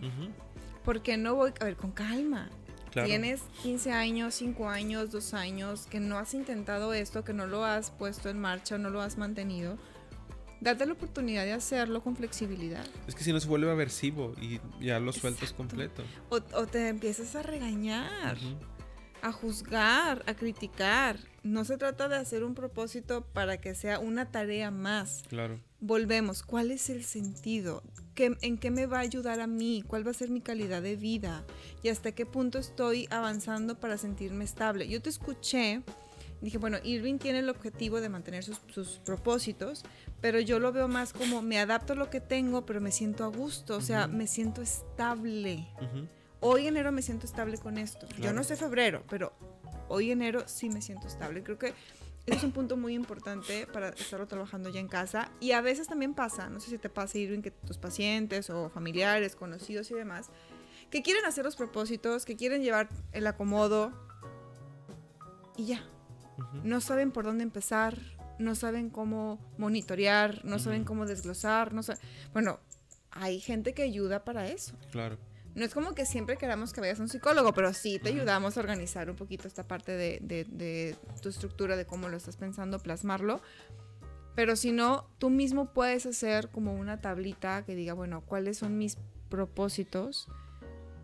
Porque 0.83 1.17
no 1.17 1.35
voy, 1.35 1.53
a 1.59 1.65
ver, 1.65 1.75
con 1.75 1.91
calma. 1.91 2.49
Tienes 2.93 3.41
15 3.63 3.91
años, 3.91 4.35
5 4.35 4.69
años, 4.69 5.11
2 5.11 5.33
años 5.33 5.87
que 5.89 5.99
no 5.99 6.17
has 6.17 6.33
intentado 6.33 6.93
esto, 6.93 7.23
que 7.23 7.33
no 7.33 7.47
lo 7.47 7.65
has 7.65 7.91
puesto 7.91 8.29
en 8.29 8.39
marcha, 8.39 8.77
no 8.77 8.89
lo 8.89 9.01
has 9.01 9.17
mantenido 9.17 9.77
date 10.63 10.85
la 10.85 10.93
oportunidad 10.93 11.43
de 11.43 11.53
hacerlo 11.53 12.01
con 12.01 12.15
flexibilidad. 12.15 12.85
Es 13.07 13.15
que 13.15 13.23
si 13.23 13.33
no 13.33 13.39
se 13.39 13.47
vuelve 13.47 13.69
aversivo 13.69 14.33
y 14.41 14.59
ya 14.79 14.99
lo 14.99 15.11
sueltas 15.11 15.53
completo. 15.53 16.03
O, 16.29 16.41
te 16.41 16.87
empiezas 16.87 17.35
a 17.35 17.43
regañar, 17.43 18.37
a 19.21 19.31
juzgar, 19.31 20.23
a 20.25 20.33
criticar. 20.33 21.19
No 21.43 21.65
se 21.65 21.77
trata 21.77 22.07
de 22.07 22.15
hacer 22.15 22.43
un 22.43 22.55
propósito 22.55 23.25
para 23.33 23.59
que 23.59 23.75
sea 23.75 23.99
una 23.99 24.31
tarea 24.31 24.71
más. 24.71 25.23
Claro. 25.27 25.59
Volvemos, 25.85 26.43
¿cuál 26.43 26.71
es 26.71 26.89
el 26.89 27.03
sentido? 27.03 27.83
¿Qué, 28.15 28.37
¿En 28.41 28.57
qué 28.57 28.71
me 28.71 28.85
va 28.85 28.99
a 28.99 29.01
ayudar 29.01 29.41
a 29.41 29.47
mí? 29.47 29.83
¿Cuál 29.85 30.07
va 30.07 30.11
a 30.11 30.13
ser 30.13 30.29
mi 30.29 30.39
calidad 30.39 30.81
de 30.81 30.95
vida? 30.95 31.43
¿Y 31.83 31.89
hasta 31.89 32.13
qué 32.13 32.25
punto 32.25 32.57
estoy 32.57 33.05
avanzando 33.11 33.77
para 33.77 33.97
sentirme 33.97 34.45
estable? 34.45 34.87
Yo 34.87 35.01
te 35.01 35.09
escuché 35.09 35.81
dije, 36.39 36.57
bueno, 36.57 36.77
Irving 36.85 37.17
tiene 37.17 37.39
el 37.39 37.49
objetivo 37.49 37.99
de 37.99 38.07
mantener 38.07 38.45
sus, 38.45 38.99
propósitos, 39.05 39.83
pero 40.21 40.39
yo 40.39 40.57
lo 40.59 40.71
veo 40.71 40.87
más 40.87 41.11
como 41.11 41.41
me 41.41 41.59
adapto 41.59 41.93
a 41.93 41.95
lo 41.97 42.09
que 42.09 42.21
tengo, 42.21 42.65
pero 42.65 42.79
me 42.79 42.91
siento 42.91 43.25
a 43.25 43.27
gusto, 43.27 43.75
o 43.75 43.81
sea, 43.81 44.07
me 44.07 44.27
siento 44.27 44.61
estable. 44.61 45.67
Hoy 46.39 46.67
enero 46.67 46.93
me 46.93 47.01
siento 47.01 47.25
estable 47.25 47.57
con 47.57 47.77
esto. 47.77 48.07
Yo 48.21 48.31
no 48.31 48.45
sé 48.45 48.55
febrero, 48.55 49.03
pero 49.09 49.33
hoy 49.89 50.11
enero 50.11 50.43
sí 50.45 50.69
me 50.69 50.81
siento 50.81 51.07
estable. 51.07 51.43
Creo 51.43 51.57
que 51.57 51.73
es 52.25 52.43
un 52.43 52.51
punto 52.51 52.77
muy 52.77 52.93
importante 52.93 53.67
para 53.67 53.89
estarlo 53.89 54.27
trabajando 54.27 54.69
ya 54.69 54.79
en 54.79 54.87
casa. 54.87 55.31
Y 55.39 55.51
a 55.51 55.61
veces 55.61 55.87
también 55.87 56.13
pasa, 56.13 56.49
no 56.49 56.59
sé 56.59 56.69
si 56.69 56.77
te 56.77 56.89
pasa, 56.89 57.17
Irving, 57.17 57.41
que 57.41 57.51
tus 57.51 57.77
pacientes 57.77 58.49
o 58.49 58.69
familiares, 58.69 59.35
conocidos 59.35 59.91
y 59.91 59.93
demás, 59.93 60.29
que 60.89 61.01
quieren 61.01 61.25
hacer 61.25 61.43
los 61.43 61.55
propósitos, 61.55 62.25
que 62.25 62.35
quieren 62.35 62.61
llevar 62.61 62.89
el 63.11 63.27
acomodo 63.27 63.91
y 65.57 65.65
ya, 65.65 65.83
no 66.63 66.81
saben 66.81 67.11
por 67.11 67.25
dónde 67.25 67.43
empezar, 67.43 67.97
no 68.39 68.55
saben 68.55 68.89
cómo 68.89 69.39
monitorear, 69.57 70.43
no 70.45 70.59
saben 70.59 70.83
cómo 70.83 71.05
desglosar, 71.05 71.73
no 71.73 71.81
Bueno, 72.31 72.59
hay 73.11 73.39
gente 73.39 73.73
que 73.73 73.83
ayuda 73.83 74.23
para 74.23 74.47
eso. 74.47 74.75
Claro. 74.91 75.17
No 75.55 75.63
es 75.65 75.73
como 75.73 75.93
que 75.93 76.05
siempre 76.05 76.37
queramos 76.37 76.73
que 76.73 76.81
vayas 76.81 76.99
a 76.99 77.03
un 77.03 77.09
psicólogo, 77.09 77.53
pero 77.53 77.73
sí 77.73 77.99
te 77.99 78.09
ayudamos 78.09 78.57
a 78.57 78.59
organizar 78.59 79.09
un 79.09 79.15
poquito 79.15 79.47
esta 79.47 79.67
parte 79.67 79.91
de, 79.91 80.19
de, 80.21 80.95
tu 81.21 81.29
estructura, 81.29 81.75
de 81.75 81.85
cómo 81.85 82.09
lo 82.09 82.17
estás 82.17 82.37
pensando, 82.37 82.79
plasmarlo. 82.79 83.41
Pero 84.35 84.55
si 84.55 84.71
no, 84.71 85.07
tú 85.19 85.29
mismo 85.29 85.71
puedes 85.73 86.05
hacer 86.07 86.49
como 86.49 86.73
una 86.73 87.01
tablita 87.01 87.63
que 87.65 87.75
diga, 87.75 87.93
bueno, 87.93 88.21
cuáles 88.21 88.57
son 88.57 88.77
mis 88.77 88.97
propósitos, 89.29 90.27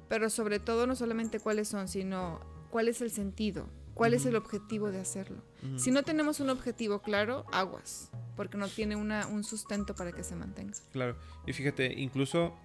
pero 0.08 0.32
sobre 0.32 0.60
todo 0.60 0.88
no 0.88 0.96
solamente 0.96 1.40
cuáles 1.40 1.68
son, 1.68 1.88
sino 1.88 2.40
cuál 2.72 2.88
es 2.88 3.02
el 3.02 3.12
sentido, 3.12 3.70
¿Cuál 4.00 4.14
es 4.14 4.26
el 4.26 4.38
objetivo 4.38 4.92
de 4.92 5.02
hacerlo? 5.02 5.44
Si 5.76 5.92
no 5.92 6.04
tenemos 6.04 6.40
un 6.40 6.50
objetivo 6.50 7.02
claro, 7.02 7.46
aguas, 7.52 8.10
porque 8.38 8.58
no 8.58 8.70
tiene 8.70 8.96
una, 8.96 9.28
un 9.28 9.44
sustento 9.44 9.94
para 9.94 10.14
que 10.14 10.24
se 10.24 10.38
mantenga. 10.38 10.78
Claro, 10.94 11.18
y 11.46 11.52
fíjate, 11.52 11.92
incluso, 12.00 12.56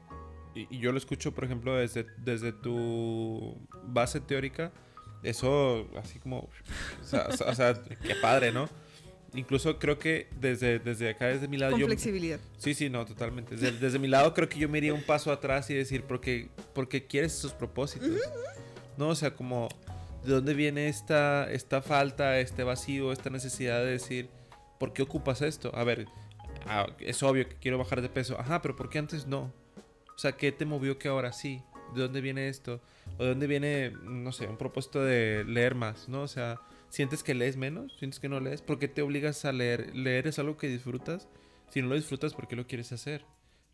y, 0.54 0.78
yo 0.78 0.92
lo 0.92 0.98
escucho, 0.98 1.32
por 1.32 1.44
ejemplo, 1.44 1.74
desde, 1.76 2.06
desde 2.18 2.52
tu 2.52 3.56
base 3.84 4.20
teórica, 4.20 4.72
eso 5.22 5.88
así 5.96 6.18
como, 6.18 6.48
o 7.00 7.54
sea, 7.54 7.82
qué 8.02 8.14
padre, 8.20 8.52
¿no? 8.52 8.68
incluso 9.34 9.78
creo 9.78 9.98
que 9.98 10.28
desde, 10.40 10.78
desde 10.78 11.10
acá, 11.10 11.26
desde 11.26 11.48
mi 11.48 11.56
lado, 11.56 11.72
Con 11.72 11.80
yo... 11.80 11.86
flexibilidad. 11.86 12.40
Sí, 12.56 12.74
sí, 12.74 12.88
no, 12.88 13.04
totalmente. 13.04 13.56
Desde, 13.56 13.78
desde 13.78 13.98
mi 13.98 14.08
lado 14.08 14.32
creo 14.34 14.48
que 14.48 14.58
yo 14.58 14.68
me 14.68 14.78
iría 14.78 14.94
un 14.94 15.02
paso 15.02 15.32
atrás 15.32 15.68
y 15.70 15.74
decir, 15.74 16.04
¿por 16.04 16.20
qué, 16.20 16.48
por 16.72 16.88
qué 16.88 17.06
quieres 17.06 17.36
esos 17.36 17.52
propósitos? 17.52 18.10
No, 18.96 19.08
o 19.08 19.14
sea, 19.14 19.34
como, 19.34 19.68
¿de 20.24 20.32
dónde 20.32 20.54
viene 20.54 20.88
esta, 20.88 21.50
esta 21.50 21.82
falta, 21.82 22.38
este 22.38 22.62
vacío, 22.62 23.12
esta 23.12 23.30
necesidad 23.30 23.80
de 23.80 23.92
decir, 23.92 24.30
¿por 24.78 24.92
qué 24.92 25.02
ocupas 25.02 25.42
esto? 25.42 25.72
A 25.74 25.84
ver, 25.84 26.06
ah, 26.66 26.86
es 27.00 27.22
obvio 27.22 27.48
que 27.48 27.56
quiero 27.56 27.78
bajar 27.78 28.02
de 28.02 28.08
peso. 28.08 28.38
Ajá, 28.38 28.62
pero 28.62 28.76
¿por 28.76 28.88
qué 28.88 28.98
antes 28.98 29.26
no? 29.26 29.52
O 30.14 30.18
sea, 30.18 30.32
¿qué 30.32 30.52
te 30.52 30.64
movió 30.64 30.98
que 30.98 31.08
ahora 31.08 31.32
sí? 31.32 31.62
¿De 31.94 32.02
dónde 32.02 32.20
viene 32.20 32.48
esto? 32.48 32.80
¿O 33.18 33.22
de 33.24 33.28
dónde 33.30 33.46
viene, 33.46 33.90
no 34.02 34.32
sé, 34.32 34.46
un 34.46 34.56
propósito 34.56 35.02
de 35.02 35.44
leer 35.46 35.74
más, 35.74 36.08
¿no? 36.08 36.22
O 36.22 36.28
sea, 36.28 36.60
¿sientes 36.88 37.22
que 37.22 37.34
lees 37.34 37.56
menos? 37.56 37.96
¿Sientes 37.98 38.20
que 38.20 38.28
no 38.28 38.40
lees? 38.40 38.62
¿Por 38.62 38.78
qué 38.78 38.88
te 38.88 39.02
obligas 39.02 39.44
a 39.44 39.52
leer? 39.52 39.94
¿Leer 39.94 40.26
es 40.26 40.38
algo 40.38 40.56
que 40.56 40.68
disfrutas? 40.68 41.28
Si 41.70 41.82
no 41.82 41.88
lo 41.88 41.94
disfrutas, 41.96 42.34
¿por 42.34 42.48
qué 42.48 42.56
lo 42.56 42.66
quieres 42.66 42.92
hacer? 42.92 43.24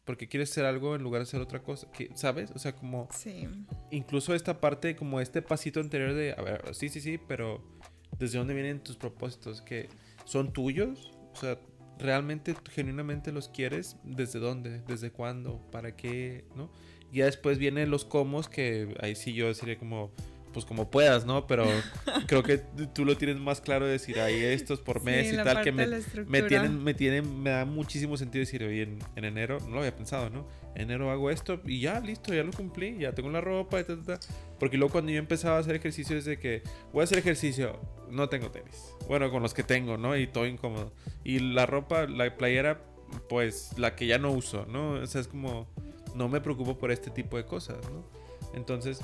Porque 0.05 0.29
quieres 0.29 0.51
hacer 0.51 0.65
algo 0.65 0.97
en 0.97 1.03
lugar 1.03 1.21
de 1.21 1.25
hacer 1.25 1.41
otra 1.41 1.63
cosa, 1.63 1.91
que, 1.93 2.11
¿sabes? 2.15 2.51
O 2.53 2.59
sea, 2.59 2.75
como 2.75 3.09
Sí. 3.13 3.47
incluso 3.91 4.35
esta 4.35 4.61
parte, 4.61 4.97
como 4.97 5.21
este 5.21 5.43
pasito 5.43 5.81
anterior 5.81 6.15
de, 6.15 6.33
a 6.37 6.43
ver, 6.43 6.75
sí, 6.75 6.89
sí, 6.89 7.01
sí, 7.01 7.19
pero 7.19 7.63
¿desde 8.19 8.39
dónde 8.39 8.55
vienen 8.55 8.81
tus 8.81 8.97
propósitos? 8.97 9.61
¿Que 9.63 9.89
son 10.25 10.53
tuyos? 10.53 11.13
O 11.33 11.37
sea, 11.37 11.59
¿realmente, 12.01 12.55
genuinamente 12.73 13.33
los 13.33 13.49
quieres? 13.49 13.97
¿Desde 14.05 14.39
dónde? 14.39 14.81
¿Desde 14.87 15.11
cuándo? 15.11 15.61
¿Para 15.71 15.97
qué? 15.97 16.45
¿No? 16.57 16.71
Y 17.13 17.19
ya 17.19 17.27
después 17.27 17.59
vienen 17.59 17.91
los 17.91 18.05
comos, 18.05 18.49
que 18.49 18.95
ahí 19.01 19.15
sí 19.15 19.33
yo 19.33 19.53
sería 19.55 19.79
como, 19.79 20.13
pues 20.53 20.65
como 20.65 20.91
puedas, 20.91 21.27
¿no? 21.27 21.47
Pero 21.47 21.65
creo 22.27 22.43
que 22.43 22.59
tú 22.95 23.05
lo 23.05 23.17
tienes 23.17 23.39
más 23.39 23.61
claro 23.61 23.87
de 23.87 23.93
decir, 23.93 24.21
ahí 24.21 24.43
estos 24.45 24.81
por 24.81 25.03
mes 25.03 25.29
Sí, 25.29 25.35
y 25.35 25.37
tal, 25.37 25.63
que 25.63 25.73
me, 25.73 25.87
me 26.27 26.43
tienen, 26.43 26.83
me 26.83 26.95
tienen, 26.95 27.43
me 27.43 27.51
da 27.51 27.65
muchísimo 27.65 28.17
sentido 28.17 28.41
decir, 28.41 28.63
oye, 28.63 28.83
en, 28.83 28.99
en 29.17 29.25
enero, 29.25 29.59
no 29.61 29.71
lo 29.71 29.79
había 29.79 29.95
pensado, 29.95 30.31
¿no? 30.31 30.47
En 30.75 30.83
enero 30.83 31.11
hago 31.11 31.31
esto 31.31 31.61
y 31.65 31.81
ya, 31.81 32.01
listo, 32.01 32.33
ya 32.33 32.45
lo 32.45 32.53
cumplí, 32.53 32.99
ya 32.99 33.13
tengo 33.13 33.31
la 33.31 33.41
ropa 33.41 33.81
y 33.81 33.85
ta, 33.85 33.97
ta, 33.97 34.19
ta. 34.19 34.27
Porque 34.61 34.77
luego 34.77 34.93
cuando 34.93 35.11
yo 35.11 35.19
empezaba 35.19 35.57
a 35.57 35.61
hacer 35.61 35.75
ejercicio 35.75 36.17
es 36.17 36.25
de 36.27 36.39
que 36.39 36.63
voy 36.93 37.01
a 37.01 37.05
hacer 37.05 37.19
ejercicio, 37.19 37.81
no 38.11 38.29
tengo 38.29 38.51
tenis. 38.53 38.95
Bueno, 39.09 39.31
con 39.33 39.43
los 39.43 39.55
que 39.55 39.63
tengo, 39.65 39.97
¿no? 39.97 40.17
Y 40.17 40.27
todo 40.29 40.47
incómodo. 40.47 40.93
Y 41.25 41.41
la 41.41 41.67
ropa, 41.67 42.07
la 42.07 42.37
playera, 42.37 42.83
pues 43.29 43.77
la 43.79 43.97
que 43.97 44.07
ya 44.07 44.19
no 44.19 44.31
uso, 44.31 44.67
¿no? 44.67 44.93
O 44.93 45.07
sea, 45.07 45.21
es 45.23 45.27
como, 45.29 45.67
no 46.15 46.29
me 46.29 46.41
preocupo 46.41 46.79
por 46.79 46.93
este 46.93 47.11
tipo 47.11 47.37
de 47.39 47.45
cosas, 47.47 47.79
¿no? 47.91 48.05
Entonces, 48.55 49.01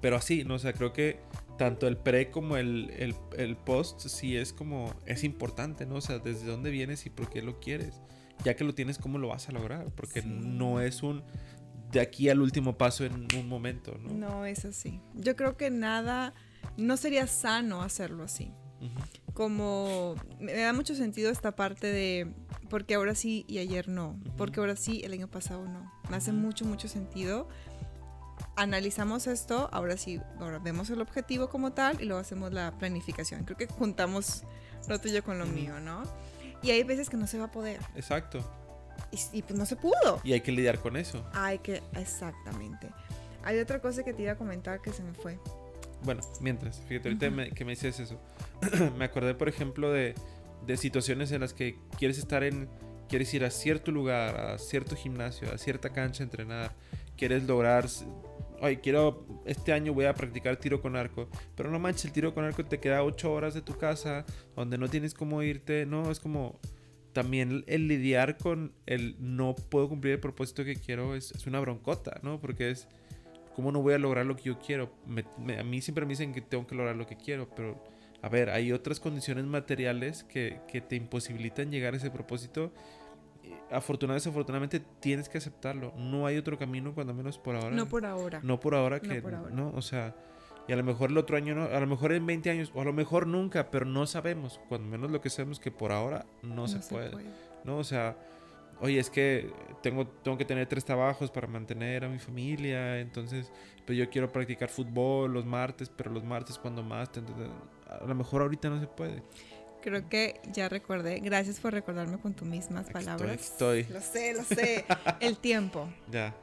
pero 0.00 0.16
así, 0.16 0.44
¿no? 0.44 0.54
O 0.54 0.58
sea, 0.58 0.72
creo 0.72 0.92
que 0.92 1.20
tanto 1.56 1.86
el 1.88 1.96
pre 1.96 2.30
como 2.30 2.56
el, 2.56 2.90
el, 2.98 3.14
el 3.36 3.56
post 3.56 4.00
sí 4.08 4.36
es 4.36 4.52
como, 4.52 4.94
es 5.06 5.24
importante, 5.24 5.86
¿no? 5.86 5.96
O 5.96 6.00
sea, 6.00 6.18
desde 6.18 6.46
dónde 6.46 6.70
vienes 6.70 7.06
y 7.06 7.10
por 7.10 7.30
qué 7.30 7.42
lo 7.42 7.60
quieres. 7.60 8.00
Ya 8.44 8.54
que 8.54 8.62
lo 8.62 8.74
tienes, 8.74 8.98
¿cómo 8.98 9.18
lo 9.18 9.28
vas 9.28 9.48
a 9.48 9.52
lograr? 9.52 9.86
Porque 9.96 10.22
Sí. 10.22 10.28
no 10.28 10.80
es 10.80 11.02
un 11.02 11.22
de 11.90 12.00
aquí 12.00 12.28
al 12.28 12.40
último 12.40 12.76
paso 12.76 13.04
en 13.04 13.26
un 13.36 13.48
momento, 13.48 13.96
¿no? 13.98 14.12
No 14.12 14.44
es 14.44 14.64
así. 14.64 15.00
Yo 15.14 15.36
creo 15.36 15.56
que 15.56 15.70
nada, 15.70 16.34
no 16.76 16.96
sería 16.96 17.26
sano 17.26 17.82
hacerlo 17.82 18.24
así. 18.24 18.52
Como 19.34 20.14
me 20.38 20.52
da 20.52 20.72
mucho 20.72 20.94
sentido 20.94 21.30
esta 21.30 21.56
parte 21.56 21.88
de 21.88 22.32
porque 22.68 22.94
ahora 22.94 23.14
sí 23.14 23.44
y 23.48 23.58
ayer 23.58 23.88
no, 23.88 24.20
porque 24.36 24.60
ahora 24.60 24.76
sí 24.76 25.00
el 25.04 25.12
año 25.12 25.28
pasado 25.28 25.66
no. 25.66 25.90
Me 26.10 26.16
hace 26.16 26.32
mucho, 26.32 26.64
mucho 26.64 26.88
sentido. 26.88 27.48
Analizamos 28.56 29.26
esto, 29.26 29.68
ahora 29.72 29.96
sí, 29.96 30.20
ahora 30.38 30.58
vemos 30.58 30.90
el 30.90 31.00
objetivo 31.00 31.48
como 31.48 31.72
tal 31.72 32.00
y 32.00 32.04
luego 32.04 32.20
hacemos 32.20 32.52
la 32.52 32.76
planificación. 32.78 33.44
Creo 33.44 33.56
que 33.56 33.66
juntamos 33.66 34.44
lo 34.88 35.00
tuyo 35.00 35.24
con 35.24 35.38
lo 35.38 35.46
mío, 35.46 35.80
¿no? 35.80 36.02
Y 36.62 36.70
hay 36.70 36.82
veces 36.82 37.08
que 37.08 37.16
no 37.16 37.26
se 37.26 37.38
va 37.38 37.46
a 37.46 37.50
poder. 37.50 37.80
Exacto. 37.94 38.57
Y, 39.12 39.38
y 39.38 39.42
pues 39.42 39.58
no 39.58 39.64
se 39.66 39.76
pudo. 39.76 40.20
Y 40.24 40.32
hay 40.32 40.40
que 40.40 40.52
lidiar 40.52 40.78
con 40.78 40.96
eso. 40.96 41.24
Hay 41.32 41.58
que, 41.58 41.82
exactamente. 41.94 42.88
Hay 43.44 43.58
otra 43.58 43.80
cosa 43.80 44.02
que 44.04 44.12
te 44.12 44.22
iba 44.22 44.32
a 44.32 44.36
comentar 44.36 44.80
que 44.82 44.92
se 44.92 45.02
me 45.02 45.14
fue. 45.14 45.38
Bueno, 46.04 46.20
mientras, 46.40 46.80
fíjate, 46.88 47.08
ahorita 47.08 47.26
Ujú. 47.28 47.36
me- 47.36 47.50
que 47.50 47.64
me 47.64 47.72
dices 47.72 47.98
eso, 48.00 48.20
me 48.98 49.04
acordé, 49.06 49.34
por 49.34 49.48
ejemplo, 49.48 49.90
de, 49.90 50.14
de 50.66 50.76
situaciones 50.76 51.32
en 51.32 51.40
las 51.40 51.54
que 51.54 51.76
quieres 51.98 52.18
estar 52.18 52.42
en, 52.44 52.68
quieres 53.08 53.32
ir 53.34 53.44
a 53.44 53.50
cierto 53.50 53.90
lugar, 53.90 54.38
a 54.38 54.58
cierto 54.58 54.94
gimnasio, 54.94 55.52
a 55.52 55.58
cierta 55.58 55.90
cancha 55.90 56.22
a 56.22 56.26
entrenar, 56.26 56.72
quieres 57.16 57.44
lograr, 57.44 57.86
ay, 58.62 58.76
quiero, 58.76 59.26
este 59.44 59.72
año 59.72 59.92
voy 59.94 60.04
a 60.04 60.14
practicar 60.14 60.56
tiro 60.56 60.80
con 60.80 60.94
arco, 60.94 61.28
pero 61.56 61.70
no 61.70 61.78
manches, 61.80 62.04
el 62.04 62.12
tiro 62.12 62.32
con 62.34 62.44
arco 62.44 62.64
te 62.64 62.78
queda 62.78 63.02
8 63.02 63.32
horas 63.32 63.54
de 63.54 63.62
tu 63.62 63.76
casa, 63.76 64.24
donde 64.54 64.78
no 64.78 64.88
tienes 64.88 65.14
cómo 65.14 65.42
irte, 65.42 65.86
no, 65.86 66.10
es 66.10 66.20
como... 66.20 66.60
También 67.22 67.64
el 67.66 67.88
lidiar 67.88 68.36
con 68.38 68.70
el 68.86 69.16
no 69.18 69.56
puedo 69.56 69.88
cumplir 69.88 70.14
el 70.14 70.20
propósito 70.20 70.64
que 70.64 70.76
quiero 70.76 71.16
es, 71.16 71.32
es 71.32 71.48
una 71.48 71.58
broncota, 71.58 72.20
¿no? 72.22 72.38
Porque 72.40 72.70
es, 72.70 72.86
¿cómo 73.56 73.72
no 73.72 73.82
voy 73.82 73.94
a 73.94 73.98
lograr 73.98 74.24
lo 74.24 74.36
que 74.36 74.44
yo 74.44 74.58
quiero? 74.60 74.92
Me- 75.04 75.24
me- 75.36 75.58
a 75.58 75.64
mí 75.64 75.80
siempre 75.80 76.04
me 76.06 76.10
dicen 76.10 76.32
que 76.32 76.40
tengo 76.40 76.64
que 76.64 76.76
lograr 76.76 76.94
lo 76.94 77.08
que 77.08 77.16
quiero, 77.16 77.48
pero 77.56 77.82
a 78.22 78.28
ver, 78.28 78.50
hay 78.50 78.70
otras 78.70 79.00
condiciones 79.00 79.44
materiales 79.46 80.22
que, 80.22 80.60
que 80.70 80.80
te 80.80 80.94
imposibilitan 80.94 81.72
llegar 81.72 81.94
a 81.94 81.96
ese 81.96 82.08
propósito. 82.12 82.72
Afortunadamente, 83.70 84.24
desafortunadamente 84.28 84.80
tienes 85.00 85.28
que 85.28 85.38
aceptarlo. 85.38 85.92
No 85.96 86.24
hay 86.26 86.36
otro 86.36 86.56
camino, 86.56 86.94
cuando 86.94 87.14
menos 87.14 87.36
por 87.38 87.56
ahora. 87.56 87.70
No 87.74 87.88
por 87.88 88.06
ahora. 88.06 88.40
No 88.44 88.60
por 88.60 88.74
ahora 88.76 89.00
No 89.02 89.08
que 89.08 89.20
por 89.20 89.34
ahora. 89.34 89.54
no, 89.54 89.70
o 89.74 89.82
sea, 89.82 90.14
y 90.68 90.72
a 90.72 90.76
lo 90.76 90.84
mejor 90.84 91.10
el 91.10 91.18
otro 91.18 91.36
año 91.36 91.54
no, 91.54 91.64
a 91.64 91.80
lo 91.80 91.86
mejor 91.86 92.12
en 92.12 92.24
20 92.26 92.50
años 92.50 92.70
o 92.74 92.80
a 92.80 92.84
lo 92.84 92.92
mejor 92.92 93.26
nunca, 93.26 93.70
pero 93.70 93.84
no 93.86 94.06
sabemos, 94.06 94.60
cuando 94.68 94.86
menos 94.88 95.10
lo 95.10 95.20
que 95.20 95.30
sabemos 95.30 95.58
que 95.58 95.70
por 95.70 95.90
ahora 95.92 96.26
no, 96.42 96.68
se, 96.68 96.78
puede, 96.80 97.10
¿no? 97.64 97.78
O 97.78 97.84
sea, 97.84 98.16
oye, 98.80 98.98
es 99.00 99.10
que 99.10 99.50
tengo 99.82 100.06
tengo 100.06 100.36
que 100.38 100.44
tener 100.44 100.66
tres 100.68 100.84
trabajos 100.84 101.30
para 101.30 101.46
mantener 101.46 102.04
a 102.04 102.08
mi 102.08 102.18
familia, 102.18 103.00
entonces, 103.00 103.50
pues 103.86 103.98
yo 103.98 104.08
quiero 104.10 104.30
practicar 104.30 104.68
fútbol 104.68 105.32
los 105.32 105.46
martes, 105.46 105.88
pero 105.88 106.10
los 106.10 106.22
martes 106.22 106.58
cuando 106.58 106.82
más, 106.82 107.10
te- 107.10 107.20
a 107.88 108.04
lo 108.06 108.14
mejor 108.14 108.42
ahorita 108.42 108.68
no 108.68 108.78
se 108.78 108.86
puede. 108.86 109.22
Creo 109.80 110.08
que 110.08 110.40
ya 110.52 110.68
recordé. 110.68 111.20
Gracias 111.20 111.60
por 111.60 111.72
recordarme 111.72 112.18
con 112.18 112.34
tus 112.34 112.46
mismas 112.46 112.86
Aquí 112.86 112.92
palabras. 112.92 113.40
estoy, 113.40 113.80
aquí 113.82 113.92
Lo 113.92 114.00
sé, 114.00 114.34
lo 114.34 114.42
sé. 114.42 114.84
El 115.20 115.38
tiempo. 115.38 115.88
Ya. 116.10 116.34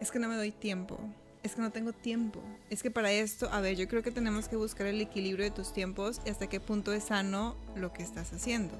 Es 0.00 0.10
que 0.10 0.18
no 0.18 0.28
me 0.28 0.36
doy 0.36 0.50
tiempo. 0.52 0.98
Es 1.42 1.54
que 1.54 1.62
no 1.62 1.70
tengo 1.70 1.92
tiempo. 1.92 2.40
Es 2.68 2.82
que 2.82 2.90
para 2.90 3.10
esto, 3.12 3.48
a 3.50 3.60
ver, 3.60 3.76
yo 3.76 3.88
creo 3.88 4.02
que 4.02 4.10
tenemos 4.10 4.48
que 4.48 4.56
buscar 4.56 4.86
el 4.86 5.00
equilibrio 5.00 5.44
de 5.44 5.50
tus 5.50 5.72
tiempos 5.72 6.20
y 6.26 6.30
hasta 6.30 6.48
qué 6.48 6.60
punto 6.60 6.92
es 6.92 7.04
sano 7.04 7.56
lo 7.76 7.92
que 7.92 8.02
estás 8.02 8.32
haciendo. 8.32 8.74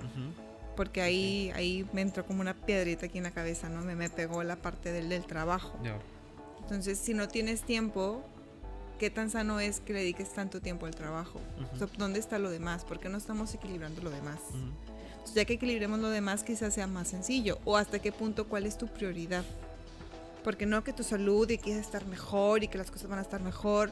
Porque 0.76 1.00
ahí, 1.00 1.50
ahí 1.55 1.87
me 1.93 2.02
entró 2.02 2.26
como 2.26 2.43
una 2.43 2.55
piedrita 2.55 3.07
aquí 3.07 3.19
en 3.19 3.25
la 3.25 3.31
cabeza, 3.31 3.69
¿no? 3.69 3.81
Me, 3.83 3.95
me 3.95 4.11
pegó 4.11 4.43
la 4.43 4.57
parte 4.57 4.93
del, 4.93 5.09
del 5.09 5.25
trabajo. 5.25 5.79
Entonces, 6.62 6.99
si 6.99 7.14
no 7.14 7.29
tienes 7.29 7.62
tiempo, 7.62 8.23
¿qué 8.99 9.09
tan 9.11 9.31
sano 9.31 9.59
es 9.59 9.81
que 9.81 9.95
le 9.95 10.00
dediques 10.00 10.31
tanto 10.31 10.61
tiempo 10.61 10.85
al 10.87 10.95
trabajo? 10.95 11.40
O 11.73 11.76
sea, 11.79 11.87
Ujú. 11.87 11.97
¿dónde 11.97 12.21
está 12.21 12.38
lo 12.38 12.50
demás? 12.50 12.85
¿Por 12.85 13.00
qué 13.00 13.09
no 13.09 13.17
estamos 13.19 13.55
equilibrando 13.55 14.02
lo 14.02 14.11
demás? 14.11 14.38
Entonces, 14.52 15.35
ya 15.35 15.45
que 15.47 15.55
equilibremos 15.55 15.99
lo 15.99 16.11
demás, 16.11 16.45
quizás 16.45 16.75
sea 16.75 16.87
más 16.87 17.09
sencillo. 17.09 17.59
O 17.64 17.76
hasta 17.76 17.99
qué 18.00 18.12
punto, 18.12 18.47
cuál 18.47 18.67
es 18.67 18.76
tu 18.79 18.87
prioridad. 18.87 19.45
Porque 20.44 20.66
no 20.66 20.82
que 20.85 20.92
tu 20.92 21.02
salud 21.02 21.49
y 21.50 21.59
quieres 21.59 21.85
estar 21.85 22.06
mejor 22.06 22.64
y 22.64 22.68
que 22.68 22.78
las 22.78 22.90
cosas 22.90 23.09
van 23.11 23.18
a 23.18 23.23
estar 23.23 23.40
mejor, 23.42 23.90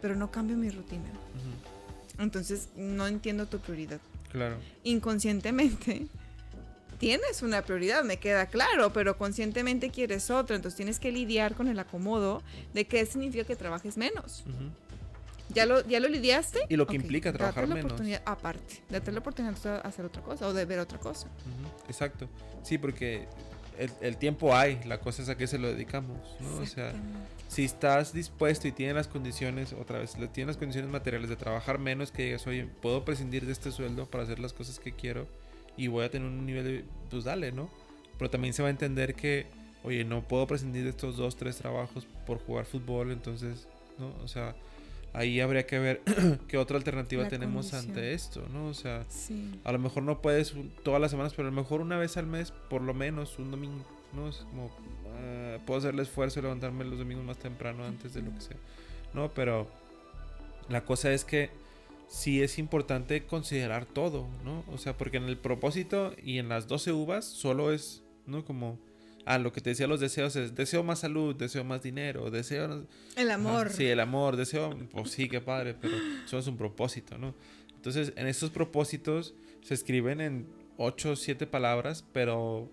pero 0.00 0.14
no 0.16 0.30
cambio 0.30 0.56
mi 0.56 0.70
rutina. 0.70 1.08
Ujú. 1.10 2.22
Entonces, 2.22 2.68
no 2.76 3.06
entiendo 3.06 3.46
tu 3.46 3.58
prioridad. 3.58 4.00
Claro. 4.30 4.56
Inconscientemente 4.84 6.06
tienes 6.98 7.42
una 7.42 7.62
prioridad, 7.62 8.04
me 8.04 8.18
queda 8.18 8.46
claro, 8.46 8.92
pero 8.92 9.18
conscientemente 9.18 9.90
quieres 9.90 10.30
otra. 10.30 10.56
Entonces, 10.56 10.76
tienes 10.76 10.98
que 11.00 11.12
lidiar 11.12 11.54
con 11.54 11.68
el 11.68 11.78
acomodo 11.78 12.42
de 12.72 12.86
qué 12.86 13.04
significa 13.06 13.44
que 13.44 13.56
trabajes 13.56 13.96
menos. 13.96 14.44
Ujú. 14.46 14.70
¿Ya 15.54 15.66
lo, 15.66 15.86
ya 15.86 16.00
lo 16.00 16.08
lidiaste? 16.08 16.60
Y 16.70 16.76
lo 16.76 16.86
que 16.86 16.96
Ok, 16.96 17.02
implica 17.02 17.28
date 17.28 17.38
trabajar 17.38 17.68
la 17.68 17.74
menos. 17.74 17.92
oportunidad, 17.92 18.22
aparte, 18.24 18.82
date 18.88 19.12
la 19.12 19.18
oportunidad 19.18 19.54
de 19.58 19.86
hacer 19.86 20.06
otra 20.06 20.22
cosa 20.22 20.46
o 20.48 20.54
de 20.54 20.64
ver 20.64 20.78
otra 20.78 20.98
cosa. 20.98 21.26
Ujú, 21.26 21.88
Exacto. 21.88 22.26
Sí, 22.62 22.78
porque 22.78 23.26
el, 23.78 23.90
el 24.00 24.16
tiempo 24.16 24.54
hay, 24.54 24.80
la 24.84 25.00
cosa 25.00 25.22
es 25.22 25.28
a 25.28 25.36
qué 25.36 25.46
se 25.46 25.58
lo 25.58 25.68
dedicamos, 25.68 26.18
¿no? 26.40 26.62
O 26.62 26.66
sea, 26.66 26.92
si 27.48 27.64
estás 27.64 28.12
dispuesto 28.12 28.68
y 28.68 28.72
tienes 28.72 28.94
las 28.94 29.08
condiciones, 29.08 29.72
otra 29.72 29.98
vez, 29.98 30.12
tienes 30.32 30.46
las 30.46 30.56
condiciones 30.56 30.90
materiales 30.90 31.28
de 31.28 31.36
trabajar 31.36 31.78
menos, 31.78 32.10
que 32.10 32.24
digas, 32.24 32.46
oye, 32.46 32.66
puedo 32.80 33.04
prescindir 33.04 33.46
de 33.46 33.52
este 33.52 33.70
sueldo 33.70 34.06
para 34.06 34.24
hacer 34.24 34.38
las 34.38 34.52
cosas 34.52 34.78
que 34.78 34.92
quiero 34.92 35.26
y 35.76 35.88
voy 35.88 36.04
a 36.04 36.10
tener 36.10 36.28
un 36.28 36.46
nivel 36.46 36.64
de, 36.64 36.84
pues 37.10 37.24
dale, 37.24 37.52
¿no? 37.52 37.68
Pero 38.18 38.30
también 38.30 38.54
se 38.54 38.62
va 38.62 38.68
a 38.68 38.70
entender 38.70 39.14
que, 39.14 39.46
oye, 39.84 40.04
no 40.04 40.22
puedo 40.22 40.46
prescindir 40.46 40.84
de 40.84 40.90
estos 40.90 41.16
dos, 41.16 41.36
tres 41.36 41.56
trabajos 41.56 42.06
por 42.26 42.38
jugar 42.38 42.66
fútbol, 42.66 43.10
entonces, 43.10 43.68
¿no? 43.98 44.14
O 44.22 44.28
sea, 44.28 44.54
ahí 45.12 45.40
habría 45.40 45.66
que 45.66 45.78
ver 45.78 46.02
qué 46.48 46.58
otra 46.58 46.76
alternativa 46.76 47.22
La 47.24 47.28
tenemos 47.28 47.70
condición. 47.70 47.96
ante 47.96 48.14
esto, 48.14 48.46
¿no? 48.52 48.66
O 48.68 48.74
sea, 48.74 49.04
Sí. 49.08 49.60
a 49.64 49.72
lo 49.72 49.78
mejor 49.78 50.02
no 50.02 50.20
puedes 50.22 50.54
todas 50.82 51.00
las 51.00 51.10
semanas, 51.10 51.32
pero 51.36 51.48
a 51.48 51.50
lo 51.50 51.56
mejor 51.56 51.80
una 51.80 51.98
vez 51.98 52.16
al 52.16 52.26
mes, 52.26 52.52
por 52.70 52.82
lo 52.82 52.94
menos, 52.94 53.38
un 53.38 53.50
domingo, 53.50 53.84
¿no? 54.14 54.28
Es 54.28 54.36
como, 54.38 54.70
ah, 55.18 55.58
puedo 55.66 55.78
hacer 55.78 55.94
el 55.94 56.00
esfuerzo 56.00 56.36
de 56.40 56.42
levantarme 56.44 56.84
los 56.84 56.98
domingos 56.98 57.24
más 57.24 57.38
temprano 57.38 57.84
antes 57.84 58.14
de 58.14 58.22
lo 58.22 58.32
que 58.34 58.40
sea, 58.40 58.56
¿no? 59.14 59.32
Pero 59.34 59.68
la 60.68 60.84
cosa 60.84 61.12
es 61.12 61.24
que 61.24 61.50
sí 62.08 62.42
es 62.42 62.58
importante 62.58 63.24
considerar 63.24 63.86
todo, 63.86 64.26
¿no? 64.44 64.64
O 64.72 64.78
sea, 64.78 64.96
porque 64.96 65.16
en 65.16 65.24
el 65.24 65.36
propósito 65.38 66.14
y 66.22 66.38
en 66.38 66.48
las 66.48 66.68
12 66.68 66.92
uvas 66.92 67.24
solo 67.24 67.72
es, 67.72 68.02
¿no? 68.26 68.44
Como, 68.44 68.78
ah, 69.24 69.38
lo 69.38 69.52
que 69.52 69.60
te 69.60 69.70
decía 69.70 69.86
los 69.86 70.00
deseos 70.00 70.36
es, 70.36 70.54
deseo 70.54 70.82
más 70.82 71.00
salud, 71.00 71.34
deseo 71.34 71.64
más 71.64 71.82
dinero, 71.82 72.30
deseo... 72.30 72.86
El 73.16 73.30
amor. 73.30 73.70
sí, 73.70 73.86
el 73.86 74.00
amor, 74.00 74.36
deseo, 74.36 74.76
pues 74.90 75.10
sí, 75.10 75.28
qué 75.28 75.40
padre, 75.40 75.74
pero 75.80 75.94
eso 76.24 76.38
es 76.38 76.46
un 76.46 76.56
propósito, 76.56 77.18
¿no? 77.18 77.34
Entonces, 77.74 78.12
en 78.16 78.26
estos 78.26 78.50
propósitos 78.50 79.34
se 79.62 79.74
escriben 79.74 80.20
en 80.20 80.46
8 80.76 81.10
o 81.12 81.16
7 81.16 81.46
palabras, 81.46 82.04
pero 82.12 82.70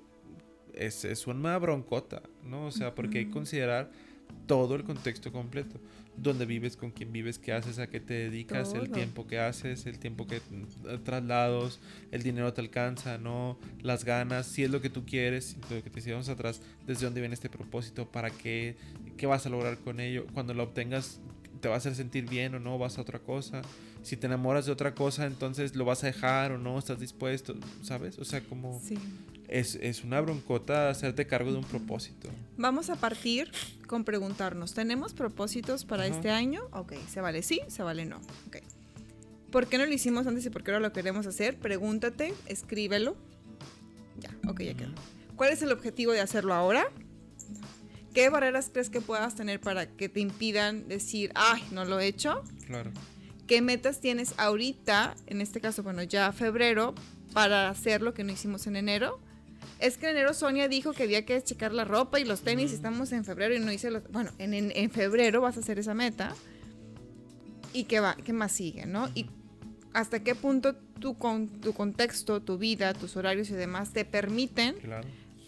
es, 0.74 1.06
es 1.06 1.28
una 1.28 1.58
broncota, 1.58 2.22
¿no? 2.44 2.68
O 2.68 2.72
sea, 2.72 2.96
porque 2.96 3.20
hay 3.20 3.26
que 3.26 3.32
considerar 3.32 3.92
todo 4.46 4.76
el 4.76 4.84
contexto 4.84 5.32
completo 5.32 5.80
dónde 6.22 6.46
vives, 6.46 6.76
con 6.76 6.92
quién 6.92 7.12
vives, 7.12 7.40
qué 7.40 7.54
haces, 7.54 7.80
a 7.80 7.88
qué 7.88 8.00
te 8.00 8.14
dedicas, 8.14 8.74
el 8.74 8.90
tiempo 8.92 9.28
que 9.28 9.40
haces, 9.40 9.86
el 9.86 10.00
tiempo 10.00 10.28
que 10.28 10.40
mm, 10.40 11.04
traslados, 11.04 11.80
el 12.12 12.24
dinero 12.24 12.54
te 12.54 12.62
alcanza, 12.62 13.18
no, 13.18 13.58
las 13.82 14.06
ganas, 14.06 14.46
si 14.46 14.64
es 14.64 14.70
lo 14.70 14.82
que 14.82 14.90
tú 14.90 15.06
quieres, 15.06 15.58
lo 15.70 15.84
que 15.84 15.90
te 15.90 15.98
decíamos 15.98 16.30
atrás, 16.30 16.62
desde 16.86 17.06
dónde 17.06 17.22
viene 17.22 17.34
este 17.34 17.50
propósito, 17.50 18.06
para 18.10 18.30
qué, 18.30 18.76
qué 19.18 19.26
vas 19.26 19.46
a 19.46 19.50
lograr 19.50 19.78
con 19.78 20.00
ello, 20.00 20.26
cuando 20.34 20.54
lo 20.54 20.64
obtengas 20.64 21.20
te 21.62 21.68
va 21.68 21.76
a 21.76 21.78
hacer 21.78 21.96
sentir 21.96 22.30
bien 22.30 22.56
o 22.56 22.60
no, 22.60 22.78
vas 22.78 22.98
a 22.98 23.02
otra 23.02 23.20
cosa. 23.20 23.62
Si 24.02 24.16
te 24.16 24.28
enamoras 24.28 24.66
de 24.66 24.72
otra 24.72 24.96
cosa, 24.96 25.26
entonces 25.26 25.76
lo 25.76 25.86
vas 25.86 26.04
a 26.04 26.08
dejar 26.08 26.52
o 26.52 26.58
no, 26.58 26.80
estás 26.80 27.00
dispuesto, 27.00 27.56
¿sabes? 27.82 28.18
O 28.18 28.26
sea, 28.26 28.42
como 28.42 28.82
es, 29.48 29.76
es, 29.76 30.04
una 30.04 30.22
broncota 30.22 30.90
hacerte 30.90 31.28
cargo 31.28 31.52
de 31.52 31.58
un 31.58 31.66
propósito. 31.66 32.30
Vamos 32.58 32.90
a 32.90 32.96
partir 32.96 33.52
con 33.88 34.06
preguntarnos, 34.06 34.74
¿tenemos 34.74 35.14
propósitos 35.14 35.84
para 35.86 36.08
este 36.08 36.30
año? 36.30 36.62
Ok, 36.72 36.94
¿se 37.10 37.20
vale 37.20 37.44
sí? 37.44 37.62
¿Se 37.68 37.84
vale 37.84 38.06
no? 38.06 38.18
Ok. 38.48 38.58
¿Por 39.52 39.68
qué 39.68 39.78
no 39.78 39.86
lo 39.86 39.94
hicimos 39.94 40.28
antes 40.28 40.46
y 40.46 40.50
por 40.50 40.64
qué 40.64 40.72
ahora 40.72 40.82
lo 40.88 40.94
queremos 40.94 41.26
hacer? 41.26 41.58
Pregúntate, 41.58 42.34
escríbelo. 42.46 43.18
Ya, 44.20 44.30
ok, 44.48 44.62
ya 44.62 44.74
quedó. 44.76 44.92
¿Cuál 45.36 45.54
es 45.54 45.62
el 45.62 45.72
objetivo 45.72 46.12
de 46.12 46.22
hacerlo 46.22 46.54
ahora? 46.54 46.92
¿Qué 48.14 48.30
barreras 48.30 48.70
crees 48.72 48.90
que 48.90 49.02
puedas 49.02 49.36
tener 49.36 49.60
para 49.60 49.88
que 49.88 50.10
te 50.10 50.20
impidan 50.20 50.88
decir, 50.88 51.32
ay, 51.36 51.64
no 51.72 51.86
lo 51.86 52.00
he 52.00 52.08
hecho? 52.08 52.44
Claro. 52.66 52.92
¿Qué 53.48 53.62
metas 53.62 54.00
tienes 54.00 54.34
ahorita, 54.38 55.16
en 55.28 55.42
este 55.42 55.62
caso, 55.62 55.84
bueno, 55.84 56.04
ya 56.04 56.32
febrero, 56.32 56.96
para 57.34 57.70
hacer 57.70 58.02
lo 58.02 58.14
que 58.14 58.24
no 58.24 58.32
hicimos 58.32 58.68
en 58.68 58.76
enero? 58.76 59.20
Es 59.80 59.98
que 59.98 60.08
en 60.08 60.18
enero 60.18 60.34
Sonia 60.34 60.68
dijo 60.68 60.94
que 60.94 61.04
había 61.04 61.26
que 61.26 61.42
checar 61.42 61.74
la 61.74 61.86
ropa 61.86 62.20
y 62.20 62.26
los 62.26 62.42
tenis, 62.42 62.74
estamos 62.74 63.12
en 63.12 63.26
febrero 63.26 63.56
y 63.56 63.60
no 63.60 63.72
hice 63.72 63.92
los... 63.92 64.04
Bueno, 64.12 64.32
en, 64.38 64.54
en, 64.54 64.92
febrero 64.92 65.42
vas 65.42 65.58
a 65.58 65.62
hacer 65.62 65.80
esa 65.80 65.94
meta. 65.94 66.36
¿Y 67.74 67.86
qué, 67.86 68.00
va, 68.00 68.16
qué 68.16 68.34
más 68.34 68.52
sigue, 68.52 68.86
no? 68.86 69.10
Y 69.16 69.28
hasta 69.94 70.24
qué 70.24 70.36
punto 70.36 70.76
tu, 70.76 71.18
con, 71.18 71.48
tu 71.48 71.74
contexto, 71.74 72.42
tu 72.42 72.58
vida, 72.58 72.94
tus 72.94 73.16
horarios 73.16 73.50
y 73.50 73.54
demás 73.54 73.94
te 73.94 74.06
permiten 74.06 74.76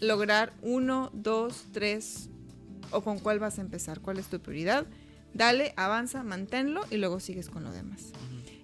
lograr 0.00 0.52
uno, 0.62 1.10
dos, 1.12 1.66
tres 1.72 2.30
o 2.92 3.02
con 3.02 3.18
cuál 3.18 3.38
vas 3.38 3.58
a 3.58 3.62
empezar, 3.62 4.00
cuál 4.00 4.18
es 4.18 4.26
tu 4.26 4.40
prioridad. 4.40 4.86
Dale, 5.34 5.72
avanza, 5.76 6.22
manténlo 6.22 6.82
y 6.90 6.96
luego 6.98 7.20
sigues 7.20 7.48
con 7.48 7.64
lo 7.64 7.72
demás. 7.72 8.12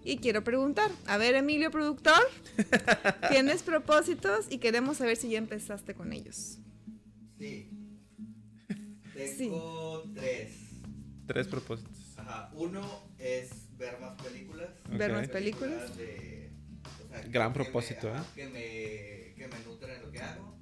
Y 0.05 0.19
quiero 0.19 0.45
preguntar, 0.45 0.91
a 1.07 1.19
ver 1.19 1.35
Emilio 1.35 1.71
productor, 1.71 2.21
¿tienes 3.31 3.62
propósitos? 3.62 4.47
Y 4.51 4.59
queremos 4.59 4.99
saber 4.99 5.17
si 5.17 5.31
ya 5.31 5.38
empezaste 5.38 5.95
con 5.95 6.12
ellos. 6.12 6.59
Sí. 7.38 7.71
Tengo 9.14 10.05
tres. 10.14 10.53
Tres 11.27 11.47
propósitos. 11.47 12.19
Ajá. 12.19 12.51
Uno 12.55 13.11
es 13.19 13.77
ver 13.77 14.01
más 14.01 14.21
películas. 14.23 14.71
Ver 14.91 15.12
más 15.12 15.29
películas. 15.29 15.93
Gran 17.31 17.53
propósito, 17.53 18.09
¿eh? 18.09 18.21
Que 18.35 18.47
me, 18.47 19.35
que 19.35 19.49
me 19.49 19.64
nutren 19.64 20.03
lo 20.03 20.11
que 20.11 20.21
hago. 20.21 20.59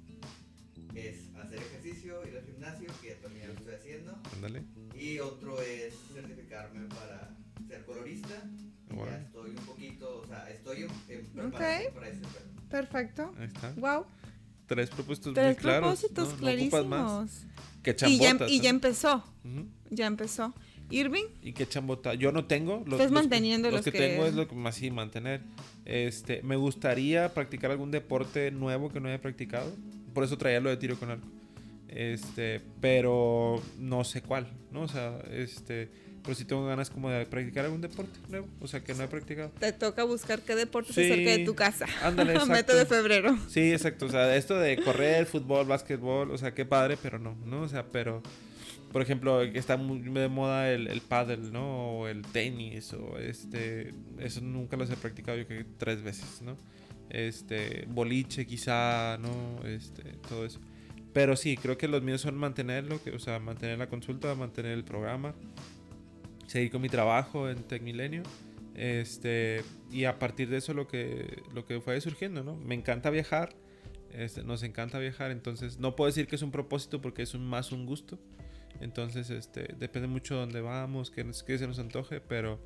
Es 0.93 1.26
hacer 1.43 1.59
ejercicio, 1.59 2.25
ir 2.27 2.37
al 2.37 2.45
gimnasio, 2.45 2.87
que 3.01 3.11
también 3.15 3.47
lo 3.47 3.53
estoy 3.53 3.73
haciendo. 3.75 4.17
Ándale. 4.33 4.63
Y 4.95 5.19
otro 5.19 5.61
es 5.61 5.93
certificarme 6.13 6.87
para 6.89 7.35
ser 7.67 7.85
colorista. 7.85 8.43
Ya 8.95 9.17
estoy 9.19 9.49
un 9.51 9.65
poquito, 9.65 10.21
o 10.23 10.27
sea, 10.27 10.49
estoy 10.49 10.83
en, 10.83 11.25
preparación 11.27 11.93
para 11.93 12.07
ese 12.09 12.21
Perfecto. 12.69 13.33
Ahí 13.37 13.47
está. 13.47 13.71
Wow. 13.77 14.05
Tres 14.65 14.89
propósitos 14.89 15.33
Tres 15.33 15.47
muy 15.47 15.55
claros. 15.55 15.99
propósitos 15.99 16.33
clarísimos. 16.39 16.85
más. 16.87 17.45
Que 17.83 17.91
y 17.91 18.17
ya, 18.17 18.27
chambotas, 18.29 18.51
y 18.51 18.59
ya 18.59 18.65
¿eh? 18.65 18.69
empezó. 18.69 19.23
Ya 19.89 20.07
empezó. 20.07 20.53
Irving, 20.89 21.25
Y 21.41 21.53
que 21.53 21.67
chambota. 21.67 22.13
Yo 22.13 22.31
no 22.31 22.45
tengo. 22.45 22.83
Los, 22.85 22.99
Estás 22.99 23.11
los 23.11 23.11
manteniendo 23.11 23.69
que, 23.69 23.75
los 23.75 23.83
que, 23.83 23.91
que- 23.91 23.97
tengo 23.97 24.25
es 24.25 24.33
lo 24.33 24.47
que 24.47 24.55
más 24.55 24.75
sí 24.75 24.89
mantener. 24.89 25.41
Este, 25.85 26.41
me 26.43 26.55
gustaría 26.55 27.33
practicar 27.33 27.71
algún 27.71 27.91
deporte 27.91 28.51
nuevo 28.51 28.89
que 28.89 28.99
no 28.99 29.09
haya 29.09 29.21
practicado. 29.21 29.73
Por 30.17 30.23
eso 30.23 30.35
traía 30.35 30.59
lo 30.59 30.71
de 30.71 30.77
tiro 30.77 30.97
con 30.97 31.11
arco. 31.11 31.27
Este, 31.89 32.59
pero 32.81 33.61
no 33.77 34.03
sé 34.03 34.23
cuál, 34.23 34.47
¿no? 34.71 34.81
O 34.81 34.87
sea, 34.87 35.19
este, 35.31 35.91
pero 36.23 36.33
sí 36.33 36.43
tengo 36.43 36.65
ganas 36.65 36.89
como 36.89 37.11
de 37.11 37.23
practicar 37.27 37.65
algún 37.65 37.81
deporte 37.81 38.17
nuevo, 38.27 38.47
o 38.59 38.67
sea, 38.67 38.83
que 38.83 38.95
no 38.95 39.03
he 39.03 39.07
practicado. 39.07 39.51
te 39.59 39.71
toca 39.73 40.03
buscar 40.05 40.41
qué 40.41 40.55
deporte 40.55 40.91
Sí. 40.91 41.03
se 41.03 41.15
cerca 41.15 41.29
de 41.29 41.45
tu 41.45 41.53
casa. 41.53 41.85
Ándale, 42.01 42.31
exacto. 42.33 42.51
Meta 42.51 42.73
de 42.73 42.85
febrero. 42.87 43.37
Sí, 43.47 43.71
exacto. 43.71 44.07
O 44.07 44.09
sea, 44.09 44.35
esto 44.35 44.57
de 44.57 44.81
correr, 44.81 45.27
fútbol, 45.27 45.67
básquetbol, 45.67 46.31
o 46.31 46.37
sea, 46.39 46.51
qué 46.55 46.65
padre, 46.65 46.97
pero 46.99 47.19
no, 47.19 47.35
¿no? 47.45 47.61
O 47.61 47.67
sea, 47.67 47.85
pero, 47.85 48.23
por 48.91 49.03
ejemplo, 49.03 49.43
está 49.43 49.77
muy 49.77 49.99
de 49.99 50.29
moda 50.29 50.71
el, 50.71 50.87
el 50.87 51.01
pádel, 51.01 51.51
¿no? 51.53 51.99
O 51.99 52.07
el 52.07 52.23
tenis, 52.23 52.91
o 52.93 53.19
este, 53.19 53.93
eso 54.17 54.41
nunca 54.41 54.77
los 54.77 54.89
he 54.89 54.97
practicado 54.97 55.37
yo 55.37 55.45
creo 55.45 55.63
que 55.63 55.69
tres 55.77 56.01
veces, 56.01 56.41
¿no? 56.41 56.57
Este, 57.09 57.85
boliche 57.87 58.45
quizá, 58.45 59.17
¿no? 59.17 59.65
Este, 59.65 60.03
todo 60.27 60.45
eso. 60.45 60.59
Pero 61.13 61.35
sí, 61.35 61.57
creo 61.57 61.77
que 61.77 61.87
los 61.87 62.03
míos 62.03 62.21
son 62.21 62.37
mantenerlo, 62.37 63.01
que, 63.03 63.11
o 63.11 63.19
sea, 63.19 63.39
mantener 63.39 63.79
la 63.79 63.87
consulta, 63.87 64.35
mantener 64.35 64.73
el 64.73 64.83
programa, 64.83 65.33
seguir 66.45 66.71
con 66.71 66.81
mi 66.81 66.89
trabajo 66.89 67.49
en 67.49 67.63
Tecmilenio. 67.63 68.23
Este, 68.75 69.63
y 69.91 70.03
a 70.03 70.19
partir 70.19 70.49
de 70.49 70.57
eso 70.57 70.73
lo 70.75 70.87
que, 70.87 71.41
lo 71.53 71.65
que 71.65 71.81
fue 71.81 71.99
surgiendo, 71.99 72.43
¿no? 72.43 72.55
Me 72.55 72.75
encanta 72.75 73.09
viajar, 73.09 73.55
este, 74.13 74.43
nos 74.43 74.61
encanta 74.61 74.99
viajar, 74.99 75.31
entonces 75.31 75.79
no 75.79 75.95
puedo 75.95 76.07
decir 76.07 76.27
que 76.27 76.35
es 76.35 76.43
un 76.43 76.51
propósito 76.51 77.01
porque 77.01 77.23
es 77.23 77.33
un, 77.33 77.47
más 77.47 77.71
un 77.71 77.87
gusto. 77.87 78.19
Entonces, 78.79 79.31
este, 79.31 79.73
depende 79.79 80.07
mucho 80.07 80.35
de 80.35 80.41
dónde 80.41 80.61
vamos, 80.61 81.09
qué, 81.09 81.25
qué 81.47 81.57
se 81.57 81.65
nos 81.65 81.79
antoje, 81.79 82.21
pero 82.21 82.59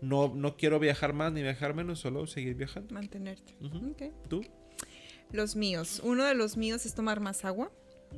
no, 0.00 0.32
no 0.34 0.56
quiero 0.56 0.78
viajar 0.78 1.12
más 1.12 1.32
ni 1.32 1.42
viajar 1.42 1.74
menos, 1.74 1.98
solo 2.00 2.26
seguir 2.26 2.54
viajando. 2.54 2.94
Mantenerte. 2.94 3.54
¿Tú? 4.28 4.44
Los 5.32 5.56
míos. 5.56 6.00
Uno 6.04 6.24
de 6.24 6.34
los 6.34 6.56
míos 6.56 6.86
es 6.86 6.94
tomar 6.94 7.20
más 7.20 7.44
agua. 7.44 7.70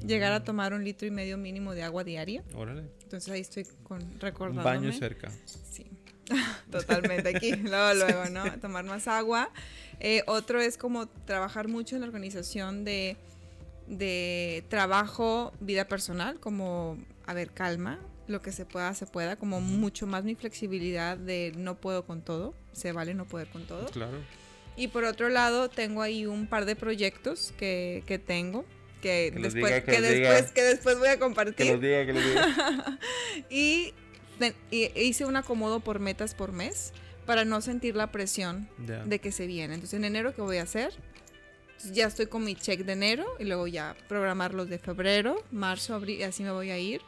Llegar 0.07 0.33
a 0.33 0.45
tomar 0.45 0.73
un 0.73 0.85
litro 0.85 1.09
y 1.09 1.11
medio 1.11 1.37
mínimo 1.37 1.75
de 1.75 1.83
agua 1.83 2.05
diaria. 2.05 2.45
Órale. 2.55 2.85
Entonces 3.03 3.29
ahí 3.33 3.40
estoy 3.40 3.64
con 3.83 4.01
Un 4.03 4.21
recordándome. 4.21 4.64
baño 4.64 4.93
cerca. 4.93 5.33
Sí, 5.47 5.85
totalmente 6.71 7.29
aquí, 7.37 7.57
luego, 7.57 7.95
luego, 8.07 8.25
¿no? 8.31 8.45
Tomar 8.61 8.85
más 8.85 9.09
agua. 9.09 9.51
Eh, 9.99 10.23
otro 10.29 10.61
es 10.61 10.79
como 10.79 11.09
trabajar 11.09 11.66
mucho 11.66 11.97
en 11.97 12.03
la 12.03 12.07
organización 12.07 12.85
de, 12.85 13.16
de 13.88 14.64
trabajo, 14.69 15.53
vida 15.61 15.87
personal, 15.88 16.38
como, 16.38 16.97
a 17.27 17.35
ver, 17.35 17.51
calma, 17.51 17.99
lo 18.28 18.40
que 18.42 18.52
se 18.52 18.64
pueda, 18.64 18.94
se 18.94 19.06
pueda, 19.06 19.37
como 19.37 19.61
mucho 19.61 20.06
más 20.06 20.24
mi 20.24 20.35
flexibilidad 20.35 21.16
de 21.16 21.52
no 21.56 21.76
puedo 21.80 22.04
con 22.06 22.22
todo, 22.22 22.54
se 22.72 22.92
vale 22.92 23.14
no 23.14 23.26
poder 23.26 23.48
con 23.48 23.66
todo. 23.66 23.87
Claro. 23.87 24.18
Y 24.76 24.88
por 24.88 25.04
otro 25.04 25.28
lado, 25.28 25.68
tengo 25.68 26.00
ahí 26.02 26.26
un 26.26 26.46
par 26.46 26.64
de 26.64 26.76
proyectos 26.76 27.52
que, 27.59 28.02
que 28.06 28.18
tengo. 28.18 28.64
Que, 29.02 29.30
Que 29.35 29.40
después, 29.40 29.64
diga, 29.64 29.80
que 29.85 29.92
que, 29.92 30.00
después, 30.00 30.38
diga. 30.42 30.54
que 30.54 30.62
después 30.62 30.98
voy 30.98 31.09
a 31.09 31.12
Que 31.14 31.18
compartir. 31.18 31.66
los 31.72 31.80
diga, 31.80 32.06
que 32.06 32.12
los 32.12 32.24
diga. 32.24 32.98
y, 33.50 33.94
y 34.70 35.00
hice 35.00 35.24
un 35.24 35.37
acomodo 35.37 35.80
por 35.80 35.98
metas 36.00 36.35
por 36.35 36.52
mes 36.52 36.92
para 37.26 37.44
no 37.44 37.61
sentir 37.61 37.96
la 37.96 38.12
presión 38.12 38.68
Ya. 38.87 39.04
de 39.04 39.18
que 39.18 39.33
se 39.33 39.46
viene. 39.46 39.74
Entonces, 39.74 39.96
en 39.98 40.04
enero, 40.04 40.35
¿qué 40.35 40.42
voy 40.42 40.59
a 40.59 40.62
hacer? 40.62 40.92
Entonces, 41.72 41.92
ya 41.96 42.06
estoy 42.06 42.26
con 42.26 42.44
mi 42.44 42.54
check 42.54 42.80
de 42.85 42.92
enero 42.92 43.26
y 43.38 43.44
luego 43.44 43.66
ya 43.66 43.96
programar 44.09 44.52
los 44.54 44.68
de 44.68 44.78
febrero, 44.78 45.42
marzo, 45.50 45.94
abril, 45.94 46.20
y 46.20 46.22
así 46.24 46.42
me 46.42 46.50
voy 46.50 46.70
a 46.70 46.78
ir 46.78 47.00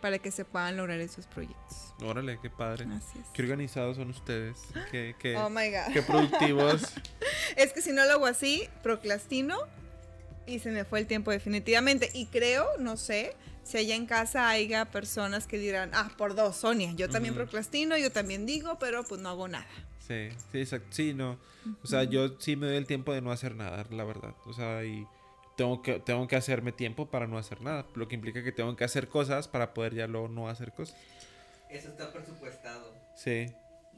para 0.00 0.18
que 0.18 0.30
se 0.30 0.44
puedan 0.44 0.76
lograr 0.76 0.98
esos 1.00 1.26
proyectos. 1.26 1.94
Órale, 2.02 2.38
qué 2.40 2.50
padre. 2.50 2.86
Así 2.96 3.18
es. 3.18 3.26
Qué 3.32 3.42
organizados 3.42 3.96
son 3.96 4.10
ustedes. 4.10 4.58
Qué, 4.90 5.14
qué, 5.18 5.36
Oh 5.36 5.50
my 5.50 5.70
God. 5.70 5.92
qué 5.92 6.02
productivos. 6.02 6.82
Es 7.56 7.72
que 7.72 7.80
si 7.82 7.92
no 7.92 8.04
lo 8.04 8.12
hago 8.12 8.26
así, 8.26 8.68
procrastino 8.82 9.56
y 10.46 10.58
se 10.60 10.70
me 10.70 10.84
fue 10.84 11.00
el 11.00 11.06
tiempo 11.06 11.30
definitivamente. 11.30 12.10
Y 12.14 12.26
creo, 12.26 12.66
no 12.78 12.96
sé, 12.96 13.34
si 13.64 13.78
allá 13.78 13.94
en 13.96 14.06
casa 14.06 14.48
haya 14.48 14.84
personas 14.86 15.46
que 15.46 15.58
dirán, 15.58 15.90
ah, 15.94 16.10
por 16.16 16.34
dos, 16.34 16.56
Sonia, 16.56 16.92
yo 16.92 17.08
también 17.10 17.34
Ujú. 17.34 17.42
procrastino, 17.44 17.96
yo 17.96 18.12
también 18.12 18.46
digo, 18.46 18.78
pero 18.78 19.02
pues 19.04 19.20
no 19.20 19.30
hago 19.30 19.48
nada. 19.48 19.66
Sí, 20.06 20.28
sí, 20.52 20.58
exacto. 20.60 20.86
Sí, 20.90 21.14
no. 21.14 21.38
O 21.82 21.86
sea, 21.86 22.04
yo 22.04 22.38
sí 22.38 22.54
me 22.56 22.66
doy 22.66 22.76
el 22.76 22.86
tiempo 22.86 23.12
de 23.12 23.20
no 23.20 23.30
hacer 23.32 23.54
nada, 23.56 23.84
la 23.90 24.04
verdad. 24.04 24.34
O 24.46 24.52
sea, 24.54 24.84
y 24.84 25.06
tengo 25.58 25.82
que, 25.82 25.98
tengo 25.98 26.26
que 26.28 26.36
hacerme 26.36 26.70
tiempo 26.72 27.10
para 27.10 27.26
no 27.26 27.36
hacer 27.36 27.60
nada. 27.60 27.84
Lo 27.96 28.06
que 28.06 28.14
implica 28.14 28.42
que 28.44 28.52
tengo 28.52 28.74
que 28.76 28.84
hacer 28.84 29.08
cosas 29.08 29.48
para 29.48 29.74
poder 29.74 29.92
ya 29.94 30.06
luego 30.06 30.28
no 30.28 30.48
hacer 30.48 30.72
cosas. 30.72 30.96
Eso 31.68 31.88
está 31.88 32.12
presupuestado. 32.12 32.94
Sí. 33.16 33.48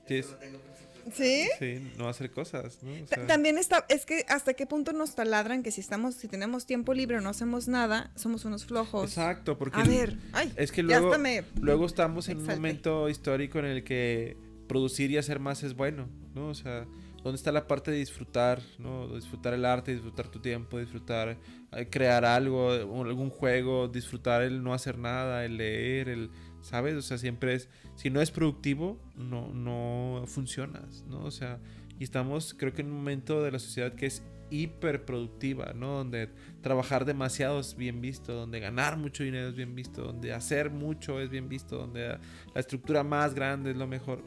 Sí, 0.09 0.17
Eso 0.17 0.29
es- 0.29 0.31
lo 0.33 0.37
tengo 0.39 0.59
presupuestado. 0.59 0.81
¿Sí? 1.13 1.49
Sí, 1.59 1.93
no 1.99 2.09
hacer 2.09 2.31
cosas, 2.31 2.83
¿no? 2.83 2.91
O 2.93 3.07
sea, 3.07 3.27
También 3.27 3.59
está, 3.59 3.85
es 3.89 4.05
que 4.07 4.25
hasta 4.29 4.55
qué 4.55 4.67
punto 4.67 4.93
nos 4.93 5.15
taladran 5.15 5.63
que 5.63 5.71
si 5.71 5.81
estamos, 5.83 6.15
si 6.15 6.29
tenemos 6.29 6.65
tiempo 6.67 6.93
libre 6.95 7.19
o 7.19 7.21
no 7.21 7.29
hacemos 7.31 7.69
nada, 7.69 8.11
somos 8.17 8.45
unos 8.47 8.65
flojos. 8.67 9.05
exacto, 9.11 9.57
porque 9.59 9.81
A 9.81 9.85
ver, 9.85 10.17
ay, 10.33 10.53
es 10.57 10.73
que 10.73 10.83
ya 10.87 11.01
luego, 11.01 11.19
me- 11.19 11.45
luego 11.61 11.87
estamos 11.87 12.29
en 12.29 12.39
un 12.39 12.47
momento 12.47 13.09
histórico 13.09 13.59
en 13.59 13.65
el 13.67 13.85
que 13.85 14.37
producir 14.69 15.11
y 15.11 15.17
hacer 15.19 15.41
más 15.41 15.63
es 15.63 15.75
bueno, 15.75 16.09
¿no? 16.35 16.49
O 16.49 16.55
sea, 16.55 16.87
¿dónde 17.23 17.37
está 17.37 17.53
la 17.53 17.67
parte 17.67 17.91
de 17.91 17.99
disfrutar, 17.99 18.63
¿no? 18.79 19.09
Disfrutar 19.15 19.55
el 19.55 19.65
arte, 19.65 19.93
disfrutar 19.93 20.29
tu 20.29 20.41
tiempo, 20.41 20.79
disfrutar 20.79 21.37
eh, 21.73 21.89
crear 21.91 22.25
algo, 22.25 22.71
algún 22.71 23.31
juego, 23.31 23.89
disfrutar 23.89 24.43
el 24.43 24.63
no 24.63 24.75
hacer 24.75 24.99
nada, 24.99 25.45
el 25.45 25.57
leer, 25.57 26.09
el, 26.09 26.31
¿sabes? 26.63 26.97
O 26.97 27.03
sea, 27.03 27.19
siempre 27.19 27.55
es, 27.55 27.69
si 27.95 28.11
no 28.11 28.21
es 28.21 28.31
productivo, 28.31 29.01
no, 29.17 29.53
no 29.53 30.25
funcionas, 30.27 31.05
¿no? 31.09 31.25
O 31.25 31.31
sea, 31.31 31.61
y 31.99 32.05
estamos, 32.05 32.55
creo 32.55 32.73
que 32.73 32.83
en 32.83 32.89
un 32.89 32.97
momento 32.97 33.43
de 33.43 33.53
la 33.53 33.59
sociedad 33.59 33.95
que 33.95 34.07
es 34.07 34.23
hiperproductiva, 34.51 35.73
¿no? 35.75 35.99
Donde 35.99 36.31
trabajar 36.61 37.05
demasiado 37.05 37.61
es 37.61 37.77
bien 37.77 38.01
visto, 38.01 38.35
donde 38.35 38.61
ganar 38.61 38.97
mucho 38.97 39.23
dinero 39.23 39.49
es 39.49 39.55
bien 39.55 39.75
visto, 39.75 40.03
donde 40.03 40.33
hacer 40.33 40.71
mucho 40.71 41.21
es 41.21 41.31
bien 41.31 41.49
visto, 41.49 41.77
donde 41.77 42.19
la 42.55 42.61
estructura 42.61 43.05
más 43.05 43.35
grande 43.35 43.71
es 43.71 43.77
lo 43.77 43.87
mejor. 43.87 44.23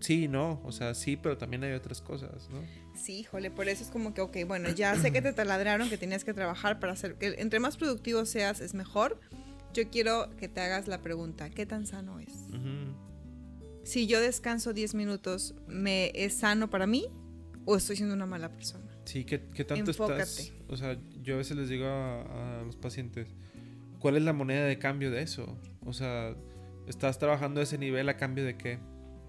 Sí, 0.00 0.28
no, 0.28 0.60
o 0.64 0.72
sea, 0.72 0.94
sí, 0.94 1.16
pero 1.16 1.36
también 1.38 1.64
hay 1.64 1.72
otras 1.72 2.00
cosas, 2.00 2.48
¿no? 2.50 2.62
Sí, 2.94 3.20
híjole, 3.20 3.50
por 3.50 3.68
eso 3.68 3.82
es 3.82 3.90
como 3.90 4.14
que, 4.14 4.20
ok, 4.20 4.38
bueno, 4.46 4.70
ya 4.70 4.96
sé 4.96 5.12
que 5.12 5.22
te 5.22 5.32
taladraron, 5.32 5.88
que 5.88 5.98
tenías 5.98 6.24
que 6.24 6.32
trabajar 6.32 6.80
para 6.80 6.92
hacer 6.92 7.16
que 7.16 7.36
entre 7.38 7.60
más 7.60 7.76
productivo 7.76 8.24
seas 8.24 8.60
es 8.60 8.74
mejor. 8.74 9.20
Yo 9.74 9.90
quiero 9.90 10.30
que 10.38 10.48
te 10.48 10.60
hagas 10.60 10.88
la 10.88 11.02
pregunta, 11.02 11.50
¿qué 11.50 11.66
tan 11.66 11.86
sano 11.86 12.18
es? 12.18 12.32
Si 13.84 14.06
yo 14.06 14.20
descanso 14.20 14.72
10 14.72 14.94
minutos, 14.94 15.54
¿me 15.68 16.10
es 16.14 16.34
sano 16.38 16.70
para 16.70 16.86
mí 16.86 17.08
o 17.66 17.76
estoy 17.76 17.96
siendo 17.96 18.14
una 18.14 18.26
mala 18.26 18.50
persona? 18.50 18.90
Sí, 19.04 19.24
¿qué, 19.24 19.42
qué 19.54 19.64
tanto 19.64 19.90
Enfócate. 19.90 20.22
estás? 20.22 20.52
O 20.68 20.76
sea, 20.76 20.98
yo 21.22 21.34
a 21.34 21.38
veces 21.38 21.56
les 21.56 21.68
digo 21.68 21.86
a, 21.86 22.60
a 22.60 22.62
los 22.62 22.76
pacientes, 22.76 23.28
¿cuál 24.00 24.16
es 24.16 24.22
la 24.22 24.32
moneda 24.32 24.64
de 24.64 24.78
cambio 24.78 25.10
de 25.10 25.22
eso? 25.22 25.58
O 25.84 25.92
sea, 25.92 26.34
¿estás 26.86 27.18
trabajando 27.18 27.60
a 27.60 27.62
ese 27.62 27.78
nivel 27.78 28.08
a 28.08 28.16
cambio 28.16 28.44
de 28.44 28.56
qué? 28.56 28.78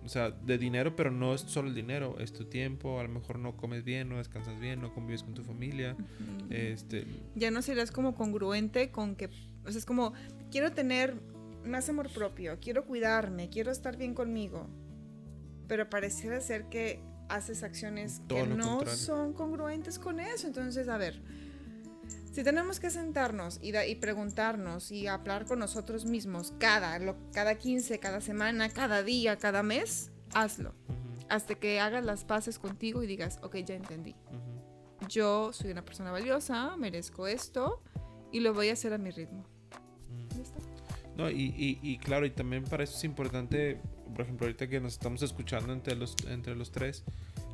O 0.07 0.09
sea, 0.09 0.31
de 0.31 0.57
dinero, 0.57 0.95
pero 0.95 1.11
no 1.11 1.33
es 1.33 1.41
solo 1.41 1.67
el 1.67 1.75
dinero, 1.75 2.15
es 2.17 2.31
tu 2.31 2.45
tiempo, 2.45 2.97
a 2.97 3.03
lo 3.03 3.09
mejor 3.09 3.39
no 3.39 3.57
comes 3.57 3.83
bien, 3.83 4.07
no 4.07 4.19
descansas 4.19 4.57
bien, 4.57 4.79
no 4.79 4.93
convives 4.93 5.21
con 5.21 5.33
tu 5.33 5.43
familia. 5.43 5.97
Este, 6.49 7.05
Ya 7.35 7.51
no 7.51 7.61
serás 7.61 7.91
como 7.91 8.15
congruente 8.15 8.89
con 8.89 9.17
que, 9.17 9.25
o 9.65 9.69
sea, 9.69 9.77
es 9.79 9.85
como, 9.85 10.13
quiero 10.49 10.71
tener 10.71 11.15
más 11.65 11.89
amor 11.89 12.09
propio, 12.09 12.57
quiero 12.61 12.85
cuidarme, 12.85 13.49
quiero 13.49 13.69
estar 13.69 13.97
bien 13.97 14.13
conmigo, 14.13 14.69
pero 15.67 15.89
pareciera 15.89 16.39
ser 16.39 16.69
que 16.69 17.01
haces 17.27 17.61
acciones 17.63 18.21
Todo 18.29 18.43
que 18.43 18.47
no 18.47 18.77
contrario. 18.77 18.95
son 18.97 19.33
congruentes 19.33 19.99
con 19.99 20.21
eso. 20.21 20.47
Entonces, 20.47 20.87
a 20.87 20.97
ver, 20.97 21.21
si 22.37 22.43
tenemos 22.43 22.79
que 22.79 22.91
sentarnos 22.91 23.57
y, 23.63 23.71
da- 23.71 23.87
y 23.87 23.95
preguntarnos 23.95 24.91
y 24.91 25.07
hablar 25.07 25.45
con 25.47 25.57
nosotros 25.57 26.05
mismos 26.05 26.53
cada, 26.59 26.99
lo- 26.99 27.15
cada 27.33 27.55
15, 27.55 27.97
cada 27.99 28.21
semana, 28.21 28.69
cada 28.69 29.01
día, 29.01 29.37
cada 29.37 29.63
mes, 29.63 30.11
hazlo. 30.35 30.75
ujú, 30.87 31.25
Hasta 31.29 31.55
que 31.55 31.79
hagas 31.79 32.05
las 32.05 32.25
paces 32.25 32.59
contigo 32.59 33.01
y 33.01 33.07
digas, 33.07 33.39
ok, 33.41 33.55
ya 33.65 33.73
entendí. 33.73 34.11
Ujú, 34.27 35.07
yo 35.09 35.51
soy 35.51 35.71
una 35.71 35.83
persona 35.83 36.11
valiosa, 36.11 36.77
merezco 36.77 37.25
esto 37.25 37.81
y 38.31 38.41
lo 38.41 38.53
voy 38.53 38.69
a 38.69 38.73
hacer 38.73 38.93
a 38.93 38.99
mi 38.99 39.09
ritmo. 39.09 39.43
No, 41.15 41.31
y, 41.31 41.45
y, 41.57 41.79
y 41.81 41.97
claro, 41.97 42.27
y 42.27 42.29
también 42.29 42.65
para 42.65 42.83
eso 42.83 42.95
es 42.97 43.03
importante, 43.03 43.81
por 44.13 44.21
ejemplo, 44.21 44.45
ahorita 44.45 44.67
que 44.67 44.79
nos 44.79 44.93
estamos 44.93 45.23
escuchando 45.23 45.73
entre 45.73 45.95
los, 45.95 46.15
entre 46.27 46.55
los 46.55 46.71
tres, 46.71 47.03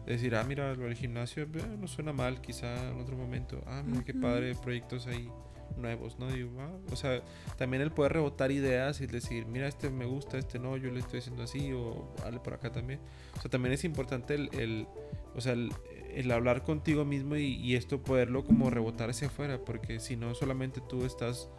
decir, 0.06 0.36
ah, 0.36 0.44
mira, 0.44 0.74
lo 0.76 0.84
del 0.84 0.96
gimnasio 0.96 1.44
eh, 1.44 1.78
no 1.80 1.88
suena 1.88 2.14
mal, 2.14 2.42
quizá 2.42 2.90
en 2.90 3.00
otro 3.00 3.16
momento, 3.16 3.64
ah, 3.68 3.84
mira 3.86 4.04
qué 4.04 4.14
padre, 4.14 4.56
proyectos 4.56 5.08
ahí 5.08 5.30
nuevos, 5.78 6.20
¿no? 6.20 6.32
Digo, 6.32 6.52
ah, 6.60 6.72
o 6.92 6.96
sea, 6.96 7.22
también 7.58 7.82
el 7.82 7.92
poder 7.92 8.14
rebotar 8.14 8.52
ideas 8.52 9.02
y 9.02 9.08
decir, 9.08 9.46
mira, 9.46 9.68
este 9.68 9.90
me 9.90 10.06
gusta, 10.06 10.38
este 10.38 10.60
no, 10.60 10.78
yo 10.78 10.92
le 10.92 11.00
estoy 11.00 11.20
haciendo 11.20 11.44
así, 11.44 11.72
o 11.74 12.14
dale 12.22 12.40
por 12.40 12.54
acá 12.54 12.72
también. 12.72 13.00
O 13.38 13.42
sea, 13.42 13.50
también 13.50 13.74
es 13.74 13.84
importante 13.84 14.36
el, 14.36 14.50
el 14.54 14.88
o 15.36 15.42
sea, 15.42 15.54
el, 15.54 15.72
el 16.14 16.32
hablar 16.32 16.64
contigo 16.64 17.06
mismo 17.06 17.36
y, 17.36 17.56
y 17.56 17.76
esto 17.76 18.02
poderlo 18.02 18.44
como 18.44 18.70
rebotar 18.70 19.10
hacia 19.10 19.28
afuera, 19.28 19.60
porque 19.66 20.00
si 20.00 20.16
no, 20.16 20.36
solamente 20.36 20.82
tú 20.88 21.06
estás 21.06 21.50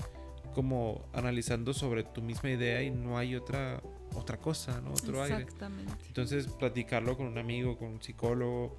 como 0.55 1.09
analizando 1.13 1.75
sobre 1.75 2.05
tu 2.05 2.23
misma 2.23 2.51
idea 2.51 2.83
y 2.83 2.91
no 2.91 3.19
hay 3.19 3.35
otra 3.35 3.83
otra 4.15 4.39
cosa, 4.39 4.81
¿no? 4.81 4.93
Otro 4.93 5.23
aire. 5.23 5.43
Exactamente. 5.43 5.93
Entonces, 6.07 6.47
platicarlo 6.47 7.17
con 7.17 7.27
un 7.27 7.39
amigo, 7.39 7.77
con 7.77 7.89
un 7.89 8.03
psicólogo, 8.03 8.79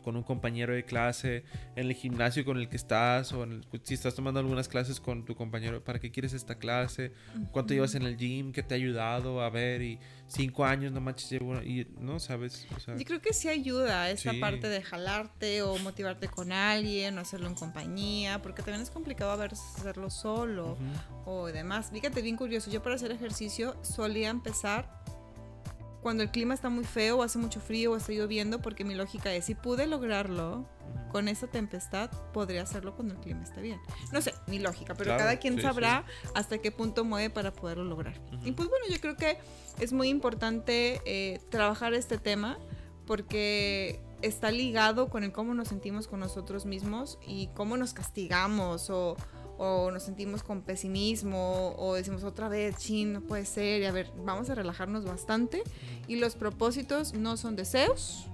con 0.00 0.16
un 0.16 0.22
compañero 0.22 0.72
de 0.74 0.84
clase, 0.84 1.44
en 1.76 1.86
el 1.86 1.94
gimnasio 1.94 2.44
con 2.44 2.56
el 2.58 2.68
que 2.68 2.76
estás, 2.76 3.32
o 3.32 3.44
en 3.44 3.52
el- 3.52 3.80
si 3.84 3.94
estás 3.94 4.14
tomando 4.14 4.40
algunas 4.40 4.68
clases 4.68 5.00
con 5.00 5.24
tu 5.24 5.34
compañero, 5.34 5.82
¿para 5.84 5.98
qué 5.98 6.10
quieres 6.10 6.32
esta 6.32 6.56
clase? 6.56 7.12
¿Cuánto 7.52 7.74
llevas 7.74 7.94
en 7.94 8.02
el 8.02 8.16
gym? 8.16 8.52
¿Qué 8.52 8.62
te 8.62 8.74
ha 8.74 8.76
ayudado? 8.76 9.40
A 9.42 9.50
ver, 9.50 9.82
y 9.82 9.98
cinco 10.26 10.64
años, 10.64 10.92
no 10.92 11.00
manches, 11.00 11.30
llevo, 11.30 11.60
y 11.62 11.86
no 11.98 12.20
sabes, 12.20 12.66
o 12.76 12.80
sea, 12.80 12.96
Yo 12.96 13.04
creo 13.04 13.20
que 13.20 13.32
sí 13.32 13.48
ayuda 13.48 14.10
esa 14.10 14.32
Sí. 14.32 14.38
parte 14.40 14.68
de 14.68 14.82
jalarte 14.82 15.62
o 15.62 15.76
motivarte 15.78 16.28
con 16.28 16.52
alguien 16.52 17.18
o 17.18 17.20
hacerlo 17.20 17.48
en 17.48 17.54
compañía, 17.54 18.40
porque 18.42 18.62
también 18.62 18.82
es 18.82 18.90
complicado 18.90 19.30
a 19.32 19.36
veces 19.36 19.60
hacerlo 19.76 20.10
solo 20.10 20.76
o 21.24 21.46
demás. 21.46 21.90
Fíjate, 21.92 22.22
bien 22.22 22.36
curioso, 22.36 22.70
yo 22.70 22.82
para 22.82 22.94
hacer 22.96 23.10
ejercicio 23.12 23.76
solía 23.82 24.28
empezar 24.30 24.99
cuando 26.02 26.22
el 26.22 26.30
clima 26.30 26.54
está 26.54 26.70
muy 26.70 26.84
feo 26.84 27.18
o 27.18 27.22
hace 27.22 27.38
mucho 27.38 27.60
frío 27.60 27.92
o 27.92 27.96
está 27.96 28.12
lloviendo, 28.12 28.60
porque 28.60 28.84
mi 28.84 28.94
lógica 28.94 29.34
es, 29.34 29.44
si 29.44 29.54
pude 29.54 29.86
lograrlo 29.86 30.66
con 31.10 31.28
esa 31.28 31.46
tempestad, 31.46 32.10
podría 32.32 32.62
hacerlo 32.62 32.94
cuando 32.94 33.14
el 33.14 33.20
clima 33.20 33.42
esté 33.42 33.60
bien. 33.60 33.80
No 34.12 34.20
sé, 34.20 34.34
mi 34.46 34.58
lógica, 34.58 34.94
pero 34.94 35.08
Claro, 35.08 35.20
cada 35.20 35.36
quien 35.38 35.56
sí, 35.56 35.62
sabrá 35.62 36.04
hasta 36.34 36.58
qué 36.58 36.70
punto 36.70 37.04
mueve 37.04 37.30
para 37.30 37.52
poderlo 37.52 37.84
lograr. 37.84 38.18
Ujú. 38.32 38.46
Y 38.46 38.52
pues 38.52 38.68
bueno, 38.68 38.86
yo 38.88 39.00
creo 39.00 39.16
que 39.16 39.38
es 39.78 39.92
muy 39.92 40.08
importante 40.08 41.00
eh, 41.04 41.40
trabajar 41.50 41.94
este 41.94 42.18
tema 42.18 42.58
porque 43.06 44.00
está 44.22 44.50
ligado 44.50 45.08
con 45.08 45.24
el 45.24 45.32
cómo 45.32 45.54
nos 45.54 45.68
sentimos 45.68 46.06
con 46.06 46.20
nosotros 46.20 46.64
mismos 46.64 47.18
y 47.26 47.48
cómo 47.48 47.76
nos 47.76 47.92
castigamos 47.92 48.90
o, 48.90 49.16
o 49.62 49.90
nos 49.90 50.04
sentimos 50.04 50.42
con 50.42 50.62
pesimismo 50.62 51.74
o 51.76 51.94
decimos 51.94 52.24
otra 52.24 52.48
vez, 52.48 52.76
chin, 52.78 53.12
no 53.12 53.20
puede 53.20 53.44
ser, 53.44 53.82
y 53.82 53.84
a 53.84 53.92
ver, 53.92 54.10
vamos 54.24 54.48
a 54.48 54.54
relajarnos 54.54 55.04
bastante 55.04 55.62
y 56.08 56.16
los 56.16 56.34
propósitos 56.34 57.12
no 57.12 57.36
son 57.36 57.56
deseos. 57.56 58.26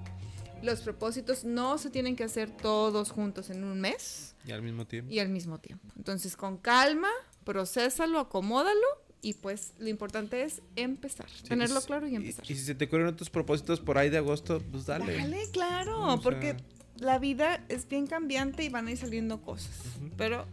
Los 0.62 0.80
propósitos 0.82 1.44
no 1.44 1.78
se 1.78 1.90
tienen 1.90 2.14
que 2.14 2.22
hacer 2.24 2.50
todos 2.50 3.10
juntos 3.10 3.50
en 3.50 3.64
un 3.64 3.80
mes 3.80 4.36
Y 4.46 4.52
al 4.52 4.62
mismo 4.62 4.86
tiempo. 4.86 5.12
y 5.12 5.18
al 5.18 5.28
mismo 5.28 5.58
tiempo. 5.58 5.84
Entonces, 5.96 6.36
con 6.36 6.58
calma, 6.58 7.08
procésalo, 7.44 8.20
acomódalo 8.20 8.86
y 9.20 9.34
pues 9.34 9.74
lo 9.78 9.88
importante 9.88 10.42
es 10.44 10.62
empezar, 10.76 11.28
Sí, 11.28 11.42
tenerlo 11.48 11.78
y 11.78 11.80
si- 11.80 11.86
claro 11.86 12.06
y 12.08 12.14
empezar. 12.14 12.44
Y, 12.48 12.54
si 12.54 12.64
se 12.64 12.74
te 12.76 12.84
ocurren 12.84 13.08
otros 13.08 13.30
propósitos 13.30 13.80
por 13.80 13.98
ahí 13.98 14.10
de 14.10 14.18
agosto, 14.18 14.62
pues 14.70 14.86
dale. 14.86 15.16
Dale, 15.18 15.42
claro, 15.52 16.02
O 16.04 16.12
sea- 16.12 16.22
porque 16.22 16.56
la 16.98 17.18
vida 17.18 17.64
es 17.68 17.88
bien 17.88 18.06
cambiante 18.06 18.62
y 18.62 18.68
van 18.68 18.86
a 18.86 18.92
ir 18.92 18.96
saliendo 18.98 19.42
cosas. 19.42 19.74
Ujú. 19.98 20.10
Pero 20.16 20.46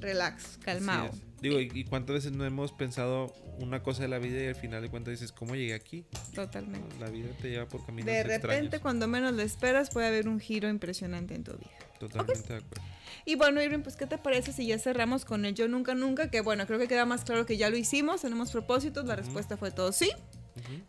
relax, 0.00 0.58
calmado. 0.58 1.10
Digo, 1.40 1.60
¿y, 1.60 1.84
cuántas 1.84 2.14
veces 2.14 2.32
no 2.32 2.44
hemos 2.44 2.72
pensado 2.72 3.32
una 3.58 3.82
cosa 3.82 4.02
de 4.02 4.08
la 4.08 4.18
vida 4.18 4.42
y 4.42 4.46
al 4.46 4.54
final 4.54 4.82
de 4.82 4.88
cuentas 4.88 5.12
dices, 5.12 5.32
¿cómo 5.32 5.54
llegué 5.54 5.74
aquí? 5.74 6.04
Totalmente. 6.34 6.96
La 6.98 7.10
vida 7.10 7.28
te 7.40 7.50
lleva 7.50 7.66
por 7.66 7.84
caminos 7.84 8.06
De 8.06 8.22
repente, 8.22 8.54
extraños. 8.54 8.80
cuando 8.80 9.06
menos 9.06 9.32
lo 9.34 9.42
esperas, 9.42 9.90
puede 9.90 10.06
haber 10.06 10.28
un 10.28 10.40
giro 10.40 10.68
impresionante 10.68 11.34
en 11.34 11.44
tu 11.44 11.52
vida. 11.52 11.70
Totalmente 12.00 12.52
de 12.52 12.58
acuerdo. 12.58 12.82
Y 13.26 13.34
bueno, 13.34 13.62
Irving, 13.62 13.80
pues, 13.80 13.96
¿qué 13.96 14.06
te 14.06 14.18
parece 14.18 14.52
si 14.52 14.66
ya 14.66 14.78
cerramos 14.78 15.24
con 15.24 15.44
el 15.44 15.54
yo 15.54 15.68
nunca 15.68 15.94
nunca? 15.94 16.30
Que 16.30 16.40
bueno, 16.40 16.66
creo 16.66 16.78
que 16.78 16.88
queda 16.88 17.04
más 17.04 17.24
claro 17.24 17.44
que 17.44 17.56
ya 17.56 17.68
lo 17.70 17.76
hicimos, 17.76 18.22
tenemos 18.22 18.50
propósitos, 18.50 19.04
la 19.04 19.16
respuesta 19.16 19.56
fue 19.56 19.70
todo 19.70 19.92
sí. 19.92 20.10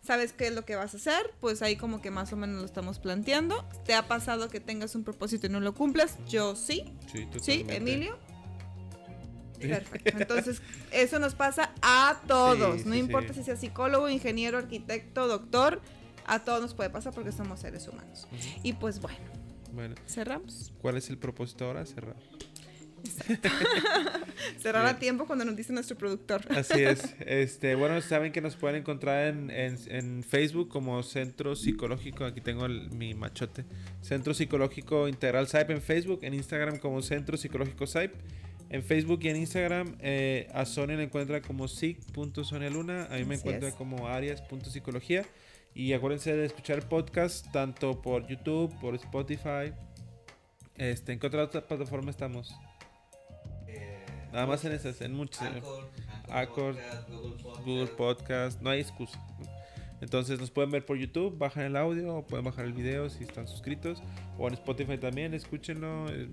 ¿Sabes 0.01 0.33
qué 0.33 0.47
es 0.47 0.55
lo 0.55 0.63
que 0.63 0.75
vas 0.75 0.93
a 0.93 0.97
hacer? 0.97 1.33
Pues 1.41 1.61
ahí 1.61 1.75
como 1.75 2.01
que 2.01 2.09
más 2.09 2.31
o 2.31 2.37
menos 2.37 2.59
lo 2.59 2.65
estamos 2.65 2.99
planteando. 2.99 3.67
¿Te 3.85 3.93
ha 3.93 4.07
pasado 4.07 4.49
que 4.49 4.59
tengas 4.59 4.95
un 4.95 5.03
propósito 5.03 5.47
y 5.47 5.49
no 5.49 5.59
lo 5.59 5.73
cumplas? 5.73 6.17
Yo 6.27 6.55
sí. 6.55 6.85
Sí, 7.11 7.25
totalmente. 7.25 7.41
¿Sí, 7.41 7.65
Emilio? 7.69 8.17
Perfecto. 9.59 10.17
Entonces, 10.17 10.61
eso 10.91 11.19
nos 11.19 11.35
pasa 11.35 11.71
a 11.81 12.21
todos. 12.27 12.81
Sí, 12.81 12.87
no 12.87 12.93
sí, 12.93 12.99
importa 12.99 13.33
sí. 13.33 13.39
si 13.39 13.45
seas 13.45 13.59
psicólogo, 13.59 14.09
ingeniero, 14.09 14.57
arquitecto, 14.57 15.27
doctor. 15.27 15.81
A 16.25 16.43
todos 16.43 16.61
nos 16.61 16.73
puede 16.73 16.89
pasar 16.89 17.13
porque 17.13 17.31
somos 17.31 17.59
seres 17.61 17.87
humanos. 17.87 18.27
Y 18.63 18.73
pues 18.73 18.99
bueno, 18.99 19.17
Bueno, 19.73 19.95
cerramos. 20.05 20.73
¿cuál 20.81 20.97
es 20.97 21.09
el 21.09 21.17
propósito 21.17 21.65
ahora? 21.65 21.85
Cerrar. 21.85 22.15
Cerrar 24.59 24.83
Bien. 24.83 24.95
a 24.95 24.99
tiempo 24.99 25.25
cuando 25.25 25.45
nos 25.45 25.55
dice 25.55 25.71
nuestro 25.73 25.97
productor. 25.97 26.41
Así 26.51 26.83
es. 26.83 27.15
Este, 27.25 27.75
bueno, 27.75 28.01
saben 28.01 28.31
que 28.31 28.41
nos 28.41 28.55
pueden 28.55 28.77
encontrar 28.77 29.27
en, 29.27 29.49
en- 29.51 29.77
en 29.87 30.23
Facebook 30.23 30.69
como 30.69 31.01
Centro 31.03 31.55
Psicológico. 31.55 32.25
Aquí 32.25 32.41
tengo 32.41 32.65
el- 32.65 32.89
mi 32.91 33.13
machote. 33.13 33.65
Centro 34.01 34.33
Psicológico 34.33 35.07
Integral 35.07 35.47
SAIP 35.47 35.71
en 35.71 35.81
Facebook. 35.81 36.19
En 36.23 36.33
Instagram 36.33 36.79
como 36.79 37.01
Centro 37.01 37.37
Psicológico 37.37 37.87
SAIP. 37.87 38.13
En 38.69 38.83
Facebook 38.83 39.19
y 39.23 39.29
en 39.29 39.37
Instagram 39.37 39.95
eh, 39.99 40.49
a 40.53 40.65
Sonia 40.65 40.97
la 40.97 41.03
encuentra 41.03 41.41
como 41.41 41.67
sic.sonialuna. 41.67 43.05
A 43.05 43.15
mí 43.17 43.25
me 43.25 43.35
encuentra 43.35 43.69
es. 43.69 43.75
como 43.75 44.07
arias.psicología. 44.07 45.25
Y 45.73 45.93
acuérdense 45.93 46.35
de 46.35 46.45
escuchar 46.45 46.77
el 46.77 46.83
podcast 46.83 47.51
tanto 47.51 48.01
por 48.01 48.27
YouTube, 48.27 48.77
por 48.79 48.95
Spotify. 48.95 49.73
Este, 50.75 51.13
¿En 51.13 51.19
qué 51.19 51.27
otra, 51.27 51.43
otra 51.43 51.61
plataforma 51.65 52.11
estamos? 52.11 52.53
Eh, 53.67 54.05
Nada 54.33 54.45
más 54.47 54.65
en 54.65 54.73
esas, 54.73 54.99
en 55.01 55.13
muchas. 55.13 55.43
Anchor, 55.43 55.89
Anchor, 56.29 56.75
Podcast, 56.75 57.09
Google 57.09 57.43
Podcast. 57.43 57.65
Google 57.65 57.87
Podcast, 57.87 58.61
no 58.61 58.69
hay 58.69 58.81
excusa. 58.81 59.23
Entonces 60.01 60.39
nos 60.39 60.51
pueden 60.51 60.71
ver 60.71 60.85
por 60.85 60.97
YouTube, 60.97 61.37
bajan 61.37 61.63
el 61.63 61.75
audio 61.75 62.17
o 62.17 62.25
pueden 62.25 62.45
bajar 62.45 62.65
el 62.65 62.73
video 62.73 63.09
si 63.09 63.23
están 63.23 63.47
suscritos. 63.47 64.01
O 64.39 64.47
en 64.47 64.53
Spotify 64.53 64.97
también, 64.97 65.33
escúchenlo. 65.33 66.05
eh, 66.09 66.27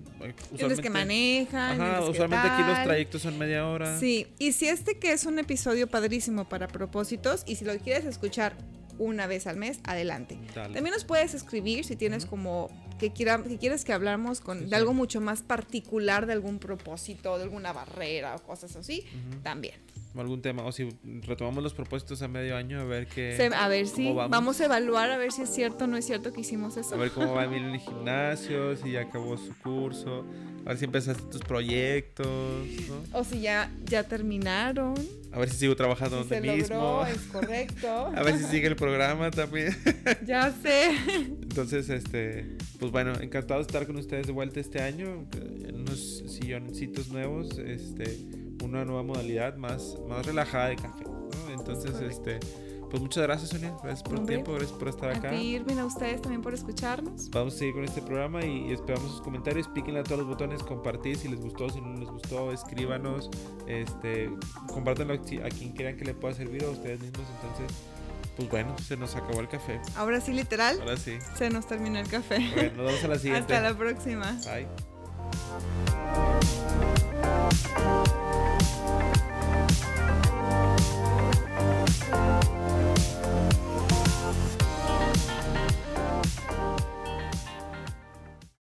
Los 0.59 0.81
que 0.81 0.90
manejan. 0.90 1.81
Ajá, 1.81 1.97
los 1.97 2.05
que 2.07 2.11
usualmente 2.12 2.49
aquí 2.49 2.62
los 2.62 2.83
trayectos 2.85 3.23
son 3.23 3.38
media 3.38 3.67
hora. 3.67 3.99
Sí, 3.99 4.27
y 4.38 4.53
si 4.53 4.69
este 4.69 4.99
que 4.99 5.12
es 5.12 5.25
un 5.25 5.38
episodio 5.38 5.87
padrísimo 5.87 6.49
para 6.49 6.69
propósitos 6.69 7.43
y 7.47 7.57
si 7.57 7.64
lo 7.64 7.77
quieres 7.79 8.05
escuchar 8.05 8.55
una 8.99 9.27
vez 9.27 9.47
al 9.47 9.57
mes, 9.57 9.81
adelante. 9.85 10.38
Dale. 10.55 10.75
También 10.75 10.93
nos 10.93 11.05
puedes 11.05 11.35
escribir 11.35 11.85
si 11.85 11.97
tienes 11.97 12.27
como 12.27 12.69
que, 12.99 13.11
quiera, 13.12 13.43
que 13.43 13.59
quieres 13.59 13.85
que 13.85 13.93
hablamos 13.93 14.40
con, 14.40 14.59
Sí, 14.59 14.64
de 14.64 14.69
sí. 14.71 14.75
algo 14.77 14.95
mucho 14.95 15.21
más 15.21 15.43
particular, 15.43 16.27
de 16.27 16.33
algún 16.35 16.59
propósito, 16.61 17.37
de 17.38 17.43
alguna 17.45 17.73
barrera 17.73 18.37
o 18.37 18.43
cosas 18.43 18.77
así, 18.77 19.05
también. 19.43 19.75
Algún 20.16 20.40
tema. 20.42 20.62
O 20.64 20.72
si 20.72 20.88
retomamos 21.27 21.62
los 21.62 21.74
propósitos 21.74 22.22
a 22.22 22.29
medio 22.29 22.57
año, 22.57 22.81
a 22.81 22.85
ver 22.85 23.07
qué. 23.07 23.37
Se- 23.37 23.55
a 23.55 23.68
ver 23.68 23.85
Eh, 23.85 23.87
si 23.87 24.07
vamos. 24.12 24.31
vamos. 24.31 24.61
a 24.61 24.64
evaluar, 24.66 25.11
a 25.11 25.16
ver 25.18 25.33
si 25.33 25.42
es 25.42 25.50
cierto 25.53 25.85
o 25.85 25.87
no 25.88 25.96
es 25.96 26.05
cierto 26.07 26.33
que 26.33 26.40
hicimos 26.42 26.77
A 26.77 26.81
eso. 26.81 26.96
ver 26.96 27.11
cómo 27.11 27.35
va 27.35 27.44
Emilio 27.44 27.68
en 27.68 27.74
el 27.74 27.81
gimnasio, 27.81 28.77
si 28.77 28.92
ya 28.92 29.03
acabó 29.03 29.37
su 29.37 29.53
curso, 29.62 30.24
a 30.64 30.68
ver 30.68 30.79
si 30.79 30.85
empezaste 30.85 31.22
tus 31.31 31.40
proyectos, 31.42 32.27
¿no? 32.88 33.18
O 33.18 33.24
si 33.24 33.40
ya, 33.40 33.70
ya 33.87 34.05
terminaron, 34.05 34.94
A 35.33 35.38
ver 35.40 35.50
si 35.50 35.57
sigo 35.57 35.74
trabajando 35.74 36.22
si 36.22 36.29
donde 36.31 36.48
se 36.48 36.57
mismo. 36.57 36.77
logró, 36.77 37.07
es 37.07 37.18
correcto. 37.33 37.88
A 38.16 38.22
ver 38.22 38.38
si 38.38 38.44
sigue 38.44 38.68
el 38.68 38.77
programa 38.77 39.31
también. 39.33 39.77
ya 40.27 40.53
sé. 40.53 40.92
Entonces, 41.42 41.88
este, 41.90 42.57
pues 42.79 42.92
bueno, 42.92 43.12
encantado 43.20 43.59
de 43.61 43.66
estar 43.66 43.85
con 43.87 43.96
ustedes 43.96 44.27
de 44.29 44.33
vuelta 44.33 44.61
este 44.61 44.81
año, 44.81 45.27
en 45.66 45.81
unos 45.81 46.22
silloncitos 46.29 47.09
nuevos, 47.09 47.59
este, 47.59 48.05
una 48.64 48.85
nueva 48.85 49.03
modalidad 49.03 49.57
más, 49.57 49.96
más 50.09 50.24
relajada 50.27 50.68
de 50.68 50.77
café, 50.77 51.05
¿no? 51.05 51.50
Entonces, 51.53 51.94
este, 52.00 52.40
pues 52.90 53.03
muchas 53.03 53.22
gracias, 53.24 53.50
Sonia, 53.50 53.74
gracias 53.83 54.03
por 54.03 54.18
el 54.18 54.27
tiempo, 54.27 54.53
gracias 54.53 54.72
por 54.79 54.88
estar 54.88 55.11
A 55.11 55.16
acá. 55.16 55.31
ti, 55.31 55.37
Irving, 55.57 55.79
a 55.79 55.85
ustedes 55.87 56.20
también 56.22 56.42
por 56.42 56.55
escucharnos. 56.55 57.29
Vamos 57.31 57.55
a 57.55 57.59
seguir 57.59 57.74
con 57.74 57.85
este 57.85 58.00
programa 58.03 58.44
y, 58.44 58.68
y 58.68 58.72
esperamos 58.72 59.11
sus 59.11 59.20
comentarios. 59.20 59.66
Píquenle 59.68 60.00
a 60.00 60.05
todos 60.05 60.18
los 60.18 60.29
botones, 60.29 60.62
compartir 60.62 61.16
si 61.16 61.29
les 61.29 61.40
gustó, 61.40 61.68
si 61.70 61.81
no 61.81 61.92
les 61.94 62.09
gustó, 62.09 62.53
escríbanos, 62.53 63.31
este, 63.66 64.31
compártanlo 64.68 65.14
a, 65.14 65.18
quien 65.18 65.72
quieran 65.72 65.96
que 65.96 66.05
le 66.05 66.14
pueda 66.14 66.35
servir 66.35 66.64
o 66.64 66.68
a 66.68 66.70
ustedes 66.70 67.00
mismos. 67.00 67.27
Entonces, 67.42 67.77
pues 68.37 68.48
bueno, 68.50 68.77
se 68.79 68.96
nos 68.96 69.14
acabó 69.16 69.40
el 69.40 69.48
café. 69.48 69.81
Ahora 69.96 70.20
sí, 70.20 70.33
literal, 70.33 70.79
Ahora 70.81 70.96
sí. 70.96 71.18
se 71.37 71.50
nos 71.50 71.66
terminó 71.66 71.98
el 71.98 72.09
café. 72.09 72.38
Bueno, 72.55 72.77
nos 72.83 72.87
vemos 72.87 73.05
a 73.05 73.09
la 73.09 73.18
siguiente. 73.20 73.55
Hasta 73.55 73.70
la 73.70 73.77
próxima. 73.77 74.38
Bye. 74.44 74.66